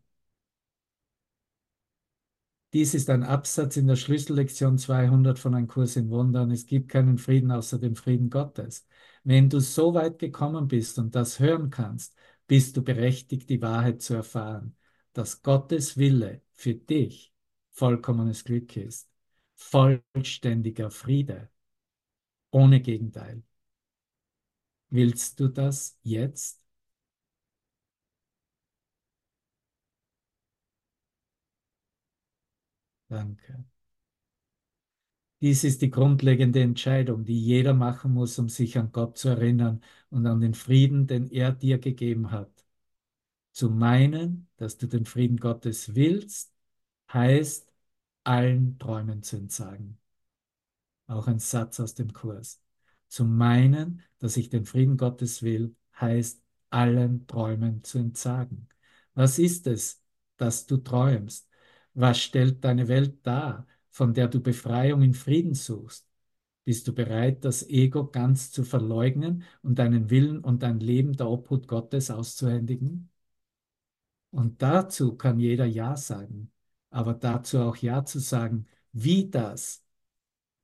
Dies 2.74 2.94
ist 2.94 3.10
ein 3.10 3.24
Absatz 3.24 3.78
in 3.78 3.88
der 3.88 3.96
Schlüssellektion 3.96 4.78
200 4.78 5.40
von 5.40 5.56
Ein 5.56 5.68
Kurs 5.68 5.96
in 5.96 6.10
Wundern. 6.10 6.52
Es 6.52 6.66
gibt 6.66 6.90
keinen 6.90 7.18
Frieden 7.18 7.52
außer 7.52 7.80
dem 7.80 7.96
Frieden 7.96 8.30
Gottes. 8.30 8.86
Wenn 9.24 9.50
du 9.50 9.60
so 9.60 9.94
weit 9.94 10.20
gekommen 10.20 10.68
bist 10.68 11.00
und 11.00 11.16
das 11.16 11.40
hören 11.40 11.70
kannst, 11.70 12.16
bist 12.48 12.78
du 12.78 12.84
berechtigt, 12.84 13.50
die 13.50 13.62
Wahrheit 13.62 14.02
zu 14.02 14.14
erfahren, 14.14 14.76
dass 15.14 15.42
Gottes 15.44 15.98
Wille 15.98 16.42
für 16.54 16.76
dich 16.76 17.34
vollkommenes 17.72 18.44
Glück 18.44 18.76
ist, 18.78 19.10
vollständiger 19.56 20.92
Friede, 20.92 21.50
ohne 22.52 22.80
Gegenteil. 22.82 23.44
Willst 24.92 25.40
du 25.40 25.48
das 25.48 25.98
jetzt? 26.04 26.64
Danke. 33.10 33.66
Dies 35.42 35.64
ist 35.66 35.82
die 35.82 35.92
grundlegende 35.92 36.62
Entscheidung, 36.62 37.26
die 37.26 37.38
jeder 37.38 37.74
machen 37.74 38.14
muss, 38.14 38.40
um 38.40 38.48
sich 38.50 38.78
an 38.78 38.92
Gott 38.94 39.18
zu 39.18 39.28
erinnern 39.30 39.82
und 40.10 40.26
an 40.26 40.40
den 40.40 40.54
Frieden, 40.54 41.06
den 41.08 41.30
er 41.30 41.52
dir 41.52 41.80
gegeben 41.80 42.32
hat. 42.32 42.61
Zu 43.52 43.70
meinen, 43.70 44.48
dass 44.58 44.78
du 44.78 44.88
den 44.88 45.06
Frieden 45.06 45.38
Gottes 45.38 45.96
willst, 45.96 46.54
heißt, 47.12 47.72
allen 48.24 48.78
Träumen 48.80 49.24
zu 49.24 49.38
entsagen. 49.38 49.98
Auch 51.08 51.28
ein 51.28 51.40
Satz 51.40 51.80
aus 51.80 51.94
dem 51.94 52.14
Kurs. 52.14 52.62
Zu 53.08 53.26
meinen, 53.26 54.02
dass 54.20 54.38
ich 54.38 54.50
den 54.50 54.66
Frieden 54.66 54.98
Gottes 54.98 55.44
will, 55.44 55.76
heißt, 56.00 56.42
allen 56.70 57.28
Träumen 57.28 57.84
zu 57.84 58.00
entsagen. 58.00 58.70
Was 59.14 59.40
ist 59.40 59.68
es, 59.68 60.02
dass 60.38 60.66
du 60.66 60.78
träumst? 60.78 61.50
Was 61.94 62.20
stellt 62.22 62.64
deine 62.64 62.88
Welt 62.88 63.26
dar, 63.28 63.68
von 63.90 64.14
der 64.14 64.30
du 64.30 64.40
Befreiung 64.42 65.02
in 65.04 65.14
Frieden 65.14 65.54
suchst? 65.54 66.08
Bist 66.64 66.88
du 66.88 66.94
bereit, 66.94 67.46
das 67.46 67.68
Ego 67.70 68.08
ganz 68.08 68.52
zu 68.52 68.64
verleugnen 68.64 69.44
und 69.62 69.80
deinen 69.80 70.10
Willen 70.10 70.40
und 70.40 70.64
dein 70.64 70.80
Leben 70.80 71.14
der 71.14 71.30
Obhut 71.30 71.68
Gottes 71.68 72.12
auszuhändigen? 72.12 73.11
Und 74.32 74.62
dazu 74.62 75.16
kann 75.18 75.40
jeder 75.40 75.66
Ja 75.66 75.98
sagen, 75.98 76.52
aber 76.90 77.14
dazu 77.14 77.60
auch 77.60 77.78
Ja 77.78 78.06
zu 78.06 78.20
sagen, 78.20 78.68
wie 78.94 79.30
das 79.30 79.84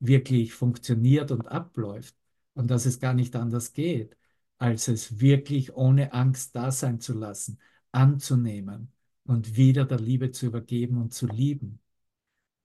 wirklich 0.00 0.54
funktioniert 0.54 1.30
und 1.30 1.48
abläuft 1.48 2.16
und 2.54 2.70
dass 2.70 2.86
es 2.86 3.00
gar 3.00 3.14
nicht 3.14 3.36
anders 3.36 3.72
geht, 3.72 4.16
als 4.58 4.88
es 4.88 5.20
wirklich 5.20 5.74
ohne 5.74 6.12
Angst 6.12 6.56
da 6.56 6.70
sein 6.72 7.00
zu 7.00 7.14
lassen, 7.14 7.58
anzunehmen 7.92 8.92
und 9.24 9.56
wieder 9.56 9.84
der 9.84 10.00
Liebe 10.00 10.30
zu 10.32 10.46
übergeben 10.46 10.98
und 10.98 11.14
zu 11.14 11.26
lieben. 11.26 11.80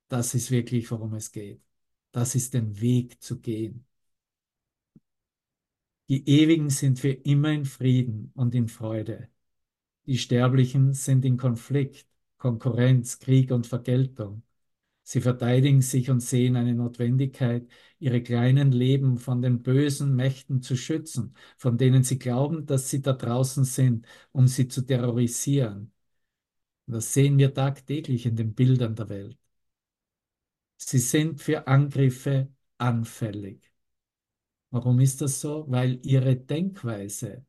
Das 0.10 0.36
ist 0.36 0.52
wirklich, 0.52 0.90
worum 0.92 1.14
es 1.16 1.32
geht. 1.32 1.62
Das 2.12 2.36
ist 2.36 2.54
den 2.54 2.80
Weg 2.82 3.22
zu 3.22 3.40
gehen. 3.42 3.86
Die 6.08 6.26
Ewigen 6.30 6.70
sind 6.70 7.00
für 7.02 7.10
immer 7.12 7.52
in 7.52 7.66
Frieden 7.66 8.32
und 8.36 8.56
in 8.56 8.70
Freude. 8.70 9.30
Die 10.06 10.18
Sterblichen 10.18 10.94
sind 10.94 11.26
in 11.26 11.38
Konflikt, 11.38 12.08
Konkurrenz, 12.38 13.20
Krieg 13.20 13.52
und 13.52 13.68
Vergeltung. 13.68 14.44
Sie 15.04 15.22
verteidigen 15.22 15.82
sich 15.82 16.10
und 16.10 16.22
sehen 16.22 16.56
eine 16.58 16.76
Notwendigkeit, 16.76 17.68
ihre 18.00 18.24
kleinen 18.24 18.72
Leben 18.72 19.18
von 19.18 19.42
den 19.42 19.64
bösen 19.64 20.16
Mächten 20.16 20.62
zu 20.62 20.78
schützen, 20.78 21.36
von 21.58 21.78
denen 21.78 22.04
sie 22.04 22.20
glauben, 22.20 22.66
dass 22.66 22.90
sie 22.90 23.02
da 23.02 23.14
draußen 23.14 23.66
sind, 23.66 24.08
um 24.32 24.48
sie 24.48 24.68
zu 24.70 24.84
terrorisieren. 24.84 25.94
Das 26.88 27.14
sehen 27.14 27.38
wir 27.38 27.54
tagtäglich 27.54 28.26
in 28.26 28.36
den 28.38 28.54
Bildern 28.56 28.96
der 28.96 29.10
Welt. 29.10 29.38
Sie 30.78 31.00
sind 31.00 31.42
für 31.42 31.66
Angriffe 31.68 32.48
anfällig. 32.78 33.72
Warum 34.72 35.00
ist 35.00 35.22
das 35.22 35.40
so? 35.40 35.66
Weil 35.70 36.00
ihre 36.04 36.36
Denkweise 36.36 37.46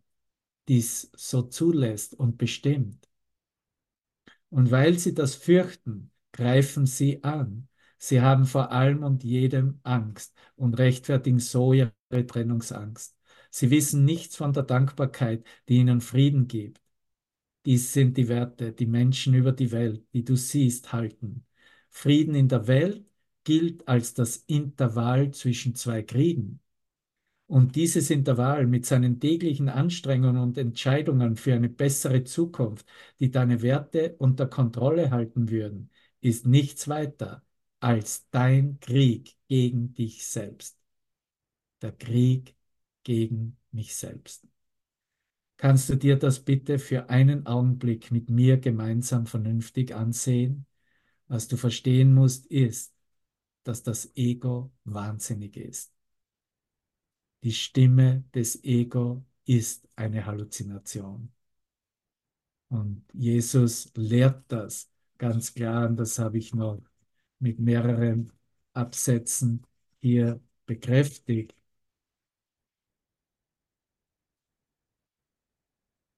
dies 0.69 1.11
so 1.17 1.43
zulässt 1.43 2.15
und 2.15 2.39
bestimmt. 2.39 3.09
Und 4.51 4.71
weil 4.71 4.99
sie 4.99 5.15
das 5.15 5.35
fürchten, 5.35 6.11
greifen 6.33 6.87
sie 6.87 7.23
an. 7.25 7.69
Sie 7.99 8.21
haben 8.21 8.47
vor 8.47 8.71
allem 8.73 9.03
und 9.03 9.25
jedem 9.25 9.81
Angst 9.83 10.35
und 10.57 10.79
rechtfertigen 10.79 11.39
so 11.39 11.73
ihre 11.73 11.93
Trennungsangst. 12.11 13.17
Sie 13.51 13.71
wissen 13.71 14.05
nichts 14.05 14.37
von 14.37 14.53
der 14.53 14.63
Dankbarkeit, 14.65 15.45
die 15.69 15.77
ihnen 15.77 16.01
Frieden 16.01 16.49
gibt. 16.49 16.81
Dies 17.67 17.93
sind 17.93 18.17
die 18.19 18.29
Werte, 18.29 18.73
die 18.73 18.87
Menschen 18.87 19.35
über 19.35 19.53
die 19.53 19.73
Welt, 19.73 20.05
die 20.15 20.25
du 20.25 20.37
siehst, 20.37 20.93
halten. 20.93 21.47
Frieden 21.91 22.35
in 22.37 22.49
der 22.49 22.67
Welt 22.69 23.07
gilt 23.45 23.89
als 23.89 24.15
das 24.15 24.39
Intervall 24.49 25.33
zwischen 25.33 25.75
zwei 25.77 26.03
Kriegen. 26.03 26.61
Und 27.47 27.77
dieses 27.77 28.11
Intervall 28.11 28.67
mit 28.67 28.87
seinen 28.87 29.21
täglichen 29.21 29.69
Anstrengungen 29.69 30.43
und 30.43 30.57
Entscheidungen 30.59 31.37
für 31.37 31.55
eine 31.55 31.69
bessere 31.69 32.25
Zukunft, 32.25 32.87
die 33.21 33.31
deine 33.31 33.63
Werte 33.63 34.17
unter 34.19 34.47
Kontrolle 34.47 35.11
halten 35.11 35.51
würden, 35.51 35.91
ist 36.21 36.47
nichts 36.47 36.89
weiter 36.89 37.45
als 37.81 38.29
dein 38.31 38.81
Krieg 38.81 39.37
gegen 39.47 39.93
dich 39.95 40.27
selbst. 40.27 40.79
Der 41.83 41.93
Krieg 41.93 42.57
gegen 43.05 43.57
mich 43.71 43.95
selbst. 43.95 44.47
Kannst 45.57 45.89
du 45.89 45.97
dir 45.97 46.17
das 46.17 46.41
bitte 46.41 46.79
für 46.79 47.09
einen 47.11 47.47
Augenblick 47.47 48.11
mit 48.11 48.29
mir 48.31 48.59
gemeinsam 48.59 49.27
vernünftig 49.27 49.95
ansehen? 49.95 50.67
Was 51.29 51.49
du 51.49 51.57
verstehen 51.57 52.15
musst, 52.15 52.47
ist, 52.47 52.95
dass 53.65 53.83
das 53.83 54.17
Ego 54.17 54.73
wahnsinnig 54.85 55.57
ist. 55.57 55.94
Die 57.45 57.53
Stimme 57.53 58.25
des 58.35 58.65
Ego 58.65 59.25
ist 59.45 59.87
eine 59.97 60.25
Halluzination. 60.27 61.31
Und 62.69 63.05
Jesus 63.13 63.93
lehrt 63.95 64.45
das 64.49 64.91
ganz 65.19 65.55
klar, 65.55 65.89
und 65.89 65.97
das 65.97 66.19
habe 66.19 66.39
ich 66.39 66.55
noch 66.55 66.81
mit 67.39 67.61
mehreren 67.61 68.33
Absätzen 68.73 69.63
hier 70.01 70.41
bekräftigt. 70.67 71.55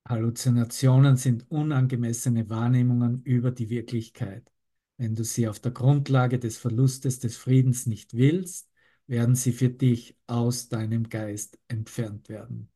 Halluzinationen 0.08 1.16
sind 1.16 1.50
unangemessene 1.50 2.48
Wahrnehmungen 2.48 3.22
über 3.24 3.50
die 3.50 3.68
Wirklichkeit. 3.68 4.48
Wenn 4.96 5.16
du 5.16 5.24
sie 5.24 5.48
auf 5.48 5.58
der 5.58 5.72
Grundlage 5.72 6.38
des 6.38 6.56
Verlustes 6.58 7.18
des 7.18 7.36
Friedens 7.36 7.86
nicht 7.86 8.14
willst, 8.14 8.70
werden 9.06 9.34
sie 9.34 9.52
für 9.52 9.68
dich 9.70 10.16
aus 10.26 10.68
deinem 10.68 11.08
Geist 11.08 11.58
entfernt 11.68 12.28
werden. 12.28 12.70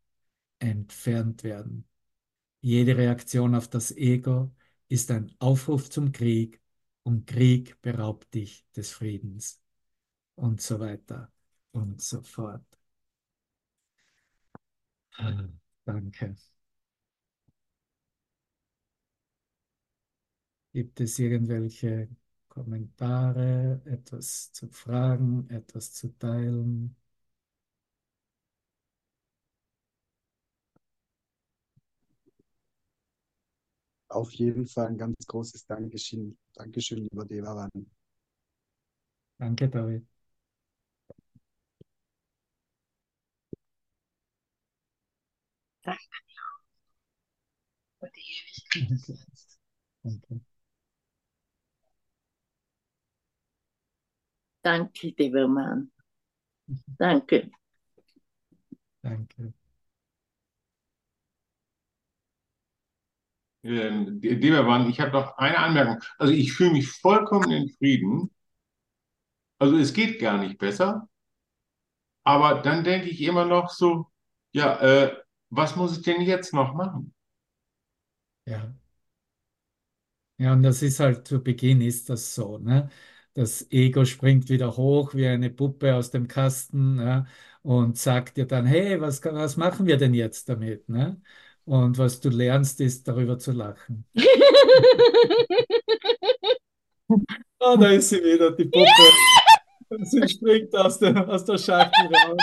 Entfernt 0.60 1.44
werden. 1.44 1.88
Jede 2.60 2.96
Reaktion 2.96 3.54
auf 3.54 3.68
das 3.68 3.92
Ego 3.92 4.54
ist 4.88 5.10
ein 5.10 5.34
Aufruf 5.38 5.90
zum 5.90 6.12
Krieg 6.12 6.60
und 7.02 7.26
Krieg 7.26 7.80
beraubt 7.82 8.34
dich 8.34 8.66
des 8.76 8.92
Friedens 8.92 9.62
und 10.36 10.60
so 10.62 10.80
weiter 10.80 11.32
und 11.72 12.02
so 12.02 12.22
fort. 12.22 12.64
Danke. 15.86 16.34
Gibt 20.72 21.00
es 21.00 21.18
irgendwelche 21.20 22.08
Kommentare, 22.50 23.80
etwas 23.86 24.52
zu 24.52 24.68
fragen, 24.68 25.48
etwas 25.50 25.92
zu 25.94 26.08
teilen. 26.18 26.96
Auf 34.08 34.30
jeden 34.34 34.66
Fall 34.66 34.88
ein 34.88 34.98
ganz 34.98 35.16
großes 35.26 35.64
Dankeschön, 35.66 36.36
Dankeschön 36.54 36.98
lieber 36.98 37.24
Devaran. 37.24 37.70
Danke, 39.38 39.68
David. 39.68 40.06
Danke 45.82 46.00
für 47.98 48.10
die 48.14 48.20
Ewigkeit. 48.80 49.20
Danke. 50.02 50.40
Danke, 54.64 55.12
Deverman. 55.12 55.90
Danke. 56.98 57.50
Danke. 59.02 59.52
Ähm, 63.62 64.20
Deberwan, 64.22 64.88
ich 64.90 65.00
habe 65.00 65.12
noch 65.12 65.36
eine 65.38 65.58
Anmerkung. 65.58 65.98
Also 66.18 66.32
ich 66.32 66.52
fühle 66.52 66.72
mich 66.72 66.88
vollkommen 66.90 67.50
in 67.50 67.68
Frieden. 67.70 68.30
Also 69.60 69.76
es 69.78 69.92
geht 69.92 70.18
gar 70.20 70.38
nicht 70.38 70.58
besser. 70.58 71.08
Aber 72.24 72.62
dann 72.62 72.82
denke 72.84 73.08
ich 73.10 73.20
immer 73.22 73.44
noch 73.44 73.68
so, 73.70 74.06
ja, 74.52 74.78
äh, 74.80 75.16
was 75.50 75.76
muss 75.76 75.96
ich 75.98 76.02
denn 76.04 76.22
jetzt 76.22 76.54
noch 76.54 76.74
machen? 76.74 77.14
Ja. 78.46 78.74
Ja, 80.38 80.52
und 80.54 80.62
das 80.62 80.80
ist 80.82 81.00
halt 81.00 81.28
zu 81.28 81.42
Beginn 81.42 81.80
ist 81.82 82.08
das 82.08 82.34
so, 82.34 82.56
ne? 82.58 82.88
Das 83.34 83.70
Ego 83.70 84.04
springt 84.04 84.48
wieder 84.48 84.76
hoch 84.76 85.14
wie 85.14 85.26
eine 85.26 85.50
Puppe 85.50 85.94
aus 85.94 86.10
dem 86.10 86.26
Kasten, 86.28 86.98
ja, 87.00 87.26
und 87.62 87.98
sagt 87.98 88.36
dir 88.36 88.46
dann, 88.46 88.66
hey, 88.66 89.00
was, 89.00 89.24
was 89.24 89.56
machen 89.56 89.86
wir 89.86 89.96
denn 89.96 90.14
jetzt 90.14 90.48
damit? 90.48 90.88
Ne? 90.88 91.20
Und 91.64 91.98
was 91.98 92.20
du 92.20 92.30
lernst, 92.30 92.80
ist 92.80 93.06
darüber 93.06 93.38
zu 93.38 93.52
lachen. 93.52 94.04
Ah, 97.62 97.76
da 97.76 97.90
ist 97.90 98.08
sie 98.08 98.22
wieder, 98.22 98.52
die 98.52 98.64
Puppe. 98.64 98.86
Sie 100.04 100.28
springt 100.28 100.74
aus 100.74 100.98
der, 100.98 101.28
aus 101.28 101.44
der 101.44 101.58
Schachtel 101.58 102.06
raus. 102.06 102.38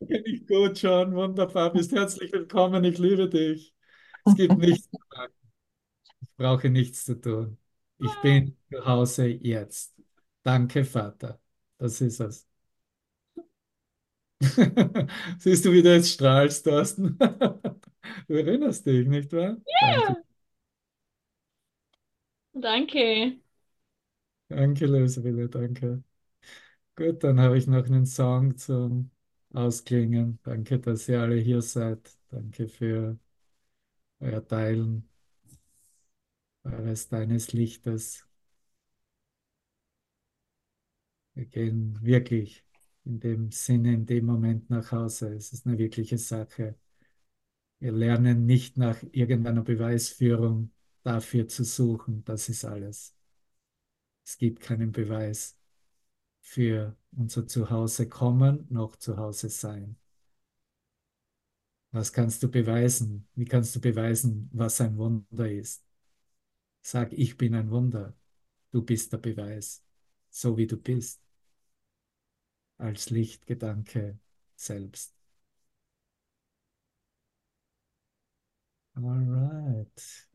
Danke, 0.00 0.22
nicht 0.22 0.46
gut, 0.46 0.80
John. 0.80 1.14
Wunderbar. 1.14 1.72
Bist 1.72 1.92
herzlich 1.92 2.32
willkommen. 2.32 2.84
Ich 2.84 2.98
liebe 2.98 3.28
dich. 3.28 3.74
Es 4.24 4.36
gibt 4.36 4.56
nichts 4.58 4.88
zu 4.90 4.98
sagen. 5.10 5.32
Ich 6.20 6.28
brauche 6.36 6.70
nichts 6.70 7.04
zu 7.04 7.20
tun. 7.20 7.58
Ich 7.98 8.14
bin 8.22 8.56
zu 8.70 8.84
Hause 8.84 9.26
jetzt. 9.26 9.97
Danke, 10.48 10.84
Vater. 10.84 11.40
Das 11.78 12.00
ist 12.00 12.20
es. 12.20 12.48
Siehst 15.38 15.64
du, 15.64 15.72
wie 15.72 15.82
du 15.82 15.92
jetzt 15.94 16.10
strahlst, 16.12 16.64
Thorsten? 16.64 17.18
Du 18.26 18.34
erinnerst 18.34 18.86
dich, 18.86 19.06
nicht 19.06 19.32
wahr? 19.32 19.56
Danke. 19.80 20.16
Danke. 22.64 23.38
Danke, 24.48 24.86
Lösewille, 24.86 25.48
danke. 25.48 26.02
Gut, 26.96 27.24
dann 27.24 27.40
habe 27.40 27.58
ich 27.58 27.66
noch 27.68 27.86
einen 27.86 28.06
Song 28.06 28.56
zum 28.58 29.10
Ausklingen. 29.52 30.40
Danke, 30.44 30.80
dass 30.80 31.08
ihr 31.08 31.20
alle 31.22 31.36
hier 31.36 31.62
seid. 31.62 32.18
Danke 32.30 32.68
für 32.68 33.18
euer 34.20 34.40
Teilen 34.46 35.08
eures 36.62 37.08
deines 37.08 37.52
Lichtes. 37.52 38.27
Wir 41.38 41.46
gehen 41.46 41.96
wirklich 42.02 42.64
in 43.04 43.20
dem 43.20 43.52
Sinne, 43.52 43.94
in 43.94 44.06
dem 44.06 44.26
Moment 44.26 44.70
nach 44.70 44.90
Hause. 44.90 45.32
Es 45.34 45.52
ist 45.52 45.68
eine 45.68 45.78
wirkliche 45.78 46.18
Sache. 46.18 46.74
Wir 47.78 47.92
lernen 47.92 48.44
nicht 48.44 48.76
nach 48.76 49.00
irgendeiner 49.12 49.62
Beweisführung 49.62 50.72
dafür 51.04 51.46
zu 51.46 51.62
suchen. 51.62 52.24
Das 52.24 52.48
ist 52.48 52.64
alles. 52.64 53.14
Es 54.24 54.36
gibt 54.36 54.60
keinen 54.62 54.90
Beweis 54.90 55.56
für 56.40 56.96
unser 57.16 57.46
Zuhause 57.46 58.08
kommen, 58.08 58.66
noch 58.68 58.96
zu 58.96 59.16
Hause 59.16 59.48
sein. 59.48 59.96
Was 61.92 62.12
kannst 62.12 62.42
du 62.42 62.50
beweisen? 62.50 63.28
Wie 63.36 63.44
kannst 63.44 63.76
du 63.76 63.80
beweisen, 63.80 64.50
was 64.52 64.80
ein 64.80 64.96
Wunder 64.96 65.48
ist? 65.48 65.84
Sag, 66.82 67.12
ich 67.12 67.36
bin 67.36 67.54
ein 67.54 67.70
Wunder. 67.70 68.16
Du 68.72 68.82
bist 68.82 69.12
der 69.12 69.18
Beweis, 69.18 69.84
so 70.30 70.56
wie 70.56 70.66
du 70.66 70.76
bist, 70.76 71.22
als 72.78 73.10
Lichtgedanke 73.10 74.18
selbst. 74.56 75.14
All 78.94 79.04
right. 79.04 80.28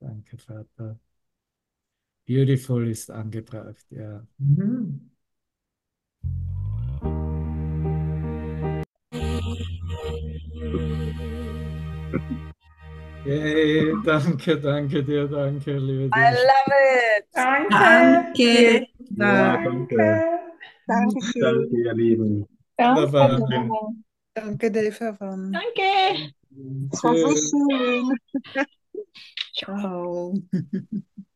Danke, 0.00 0.38
Vater. 0.38 0.98
Beautiful 2.26 2.88
ist 2.88 3.10
angebracht, 3.10 3.84
ja. 3.90 4.26
Mhm. 4.38 5.10
Yay, 13.24 13.94
danke, 14.04 14.58
danke 14.58 15.04
dir, 15.04 15.28
danke, 15.28 15.76
liebe 15.78 16.10
I 16.16 16.30
love 16.32 16.72
it. 17.18 17.26
Danke. 17.34 18.86
Ja, 19.16 19.62
danke. 19.62 20.39
Dankeschön. 20.90 21.42
Danke, 21.42 21.76
ihr 21.76 21.94
Lieben. 21.94 22.46
Wunderbar. 22.76 23.38
Danke, 24.34 24.70
Dave. 24.72 25.16
Van. 25.20 25.52
Danke. 25.52 26.32
Das 26.90 27.04
war 27.04 27.16
so 27.16 27.28
Tschüss. 27.28 27.50
schön. 27.50 28.66
Ciao. 29.54 30.34